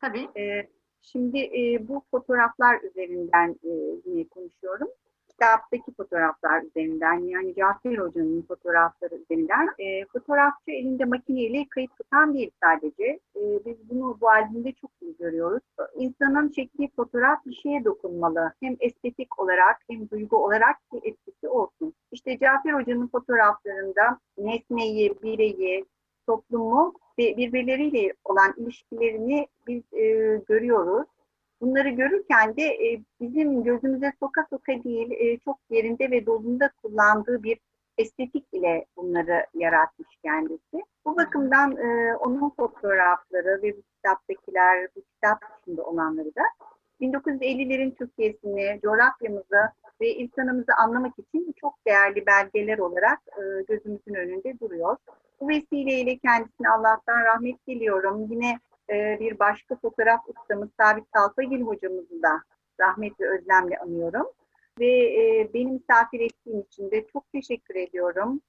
Tabii. 0.00 0.28
Ee, 0.36 0.70
şimdi 1.02 1.38
e, 1.38 1.88
bu 1.88 2.04
fotoğraflar 2.10 2.80
üzerinden 2.82 3.50
e, 3.64 3.70
yine 4.06 4.28
konuşuyorum 4.28 4.88
kitaptaki 5.42 5.94
fotoğraflar 5.96 6.62
üzerinden 6.62 7.14
yani 7.14 7.54
Cafer 7.54 7.98
Hoca'nın 7.98 8.42
fotoğrafları 8.42 9.14
üzerinden 9.14 9.68
e, 9.78 10.04
fotoğrafçı 10.06 10.70
elinde 10.70 11.04
makineyle 11.04 11.66
kayıt 11.70 11.96
tutan 11.96 12.34
değil 12.34 12.50
sadece. 12.62 13.04
E, 13.36 13.40
biz 13.66 13.90
bunu 13.90 14.18
bu 14.20 14.28
albümde 14.30 14.72
çok 14.72 14.90
iyi 15.00 15.16
görüyoruz. 15.16 15.62
İnsanın 15.94 16.48
çektiği 16.48 16.90
fotoğraf 16.96 17.46
bir 17.46 17.54
şeye 17.54 17.84
dokunmalı. 17.84 18.52
Hem 18.60 18.76
estetik 18.80 19.40
olarak 19.40 19.76
hem 19.90 20.10
duygu 20.10 20.44
olarak 20.44 20.76
bir 20.92 21.10
etkisi 21.10 21.48
olsun. 21.48 21.94
İşte 22.12 22.38
Cafer 22.38 22.72
Hoca'nın 22.72 23.08
fotoğraflarında 23.08 24.18
nesneyi, 24.38 25.14
bireyi, 25.22 25.84
toplumu 26.26 26.94
ve 27.18 27.36
birbirleriyle 27.36 28.12
olan 28.24 28.54
ilişkilerini 28.56 29.46
biz 29.66 29.82
e, 29.92 30.36
görüyoruz. 30.48 31.06
Bunları 31.62 31.88
görürken 31.88 32.56
de 32.56 32.62
e, 32.62 33.02
bizim 33.20 33.64
gözümüze 33.64 34.12
soka 34.20 34.46
soka 34.50 34.84
değil, 34.84 35.10
e, 35.10 35.38
çok 35.38 35.58
yerinde 35.70 36.10
ve 36.10 36.26
dolunda 36.26 36.70
kullandığı 36.82 37.42
bir 37.42 37.58
estetik 37.98 38.46
ile 38.52 38.86
bunları 38.96 39.46
yaratmış 39.54 40.08
kendisi. 40.24 40.84
Bu 41.04 41.16
bakımdan 41.16 41.76
e, 41.76 42.16
onun 42.16 42.50
fotoğrafları 42.50 43.62
ve 43.62 43.76
bu 43.76 43.82
kitaptakiler, 43.96 44.88
bu 44.96 45.02
kitap 45.02 45.38
dışında 45.58 45.82
olanları 45.82 46.34
da 46.34 46.42
1950'lerin 47.00 47.94
Türkiye'sini, 47.94 48.80
coğrafyamızı 48.82 49.72
ve 50.00 50.14
insanımızı 50.14 50.72
anlamak 50.78 51.18
için 51.18 51.54
çok 51.60 51.86
değerli 51.86 52.26
belgeler 52.26 52.78
olarak 52.78 53.18
e, 53.28 53.62
gözümüzün 53.68 54.14
önünde 54.14 54.58
duruyor. 54.60 54.96
Bu 55.40 55.48
vesileyle 55.48 56.18
kendisine 56.18 56.68
Allah'tan 56.68 57.24
rahmet 57.24 57.66
diliyorum. 57.68 58.26
Yine 58.30 58.58
e, 58.90 59.16
bir 59.20 59.38
başka 59.38 59.76
fotoğraf 59.76 60.20
ustamız 60.28 60.68
Sabit 60.80 61.12
Talpagil 61.12 61.60
hocamızı 61.60 62.22
da 62.22 62.42
rahmetli 62.80 63.26
özlemle 63.26 63.78
anıyorum. 63.78 64.26
Ve 64.80 64.86
e, 64.86 65.50
beni 65.54 65.72
misafir 65.72 66.20
ettiğim 66.20 66.60
için 66.60 66.90
de 66.90 67.06
çok 67.12 67.32
teşekkür 67.32 67.74
ediyorum. 67.74 68.40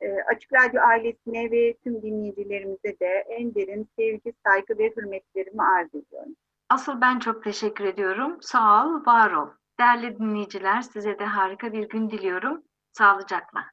E, 0.00 0.22
Açık 0.34 0.52
Radyo 0.52 0.82
ailesine 0.82 1.50
ve 1.50 1.76
tüm 1.84 2.02
dinleyicilerimize 2.02 3.00
de 3.00 3.24
en 3.28 3.54
derin 3.54 3.88
sevgi, 3.98 4.32
saygı 4.46 4.78
ve 4.78 4.92
hürmetlerimi 4.96 5.62
arz 5.62 5.94
ediyorum. 5.94 6.36
Asıl 6.70 7.00
ben 7.00 7.18
çok 7.18 7.44
teşekkür 7.44 7.84
ediyorum. 7.84 8.38
Sağ 8.40 8.86
ol, 8.86 9.06
var 9.06 9.32
ol. 9.32 9.48
Değerli 9.80 10.18
dinleyiciler 10.18 10.82
size 10.82 11.18
de 11.18 11.24
harika 11.24 11.72
bir 11.72 11.88
gün 11.88 12.10
diliyorum. 12.10 12.62
Sağlıcakla. 12.92 13.64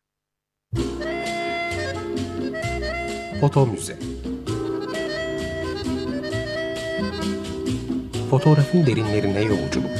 Foto 3.42 3.66
Müze 3.66 3.96
Fotoğrafın 8.30 8.86
derinlerine 8.86 9.42
yolculuk. 9.42 9.92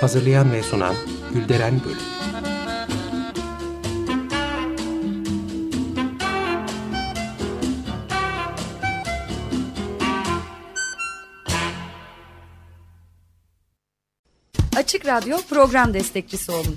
Hazırlayan 0.00 0.52
ve 0.52 0.62
sunan 0.62 0.94
Gülderen 1.34 1.80
Bölüm. 1.84 1.96
Açık 14.76 15.06
Radyo 15.06 15.36
program 15.50 15.94
destekçisi 15.94 16.52
olun. 16.52 16.76